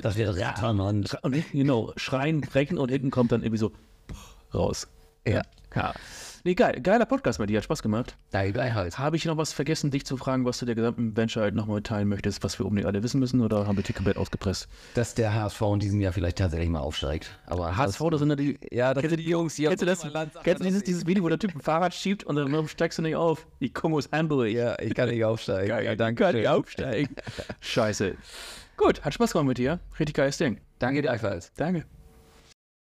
[0.02, 1.16] Das wird rattern und.
[1.22, 3.72] und genau, schreien, brechen und hinten kommt dann irgendwie so
[4.54, 4.88] raus.
[5.26, 5.42] Ja.
[5.74, 5.94] ja.
[6.44, 6.80] Nee, geil.
[6.82, 7.58] Geiler Podcast mit dir.
[7.58, 8.16] Hat Spaß gemacht.
[8.30, 8.98] Deine Geilheit.
[8.98, 11.82] Habe ich noch was vergessen, dich zu fragen, was du der gesamten Venture halt nochmal
[11.82, 13.40] teilen möchtest, was wir unbedingt alle wissen müssen?
[13.40, 14.68] Oder haben wir dich komplett ausgepresst?
[14.94, 17.38] Dass der HSV in diesem Jahr vielleicht tatsächlich mal aufsteigt.
[17.46, 18.58] Aber HSV, das sind ja die.
[18.70, 19.68] Ja, das sind die Jungs hier.
[19.68, 20.06] Kennst du das?
[20.42, 23.02] Kennst du dieses, dieses Video, wo der Typ ein Fahrrad schiebt und dann steigst du
[23.02, 23.46] nicht auf?
[23.60, 24.48] Die Kongos Hamburg.
[24.48, 25.68] Ja, ich kann nicht aufsteigen.
[25.68, 26.24] Geil, ja, danke.
[26.24, 27.14] Kann nicht aufsteigen.
[27.60, 28.16] Scheiße.
[28.76, 29.80] Gut, hat Spaß gemacht mit dir.
[29.98, 30.60] Richtig geiles Ding.
[30.78, 31.52] Danke dir gleichfalls.
[31.54, 31.84] Danke.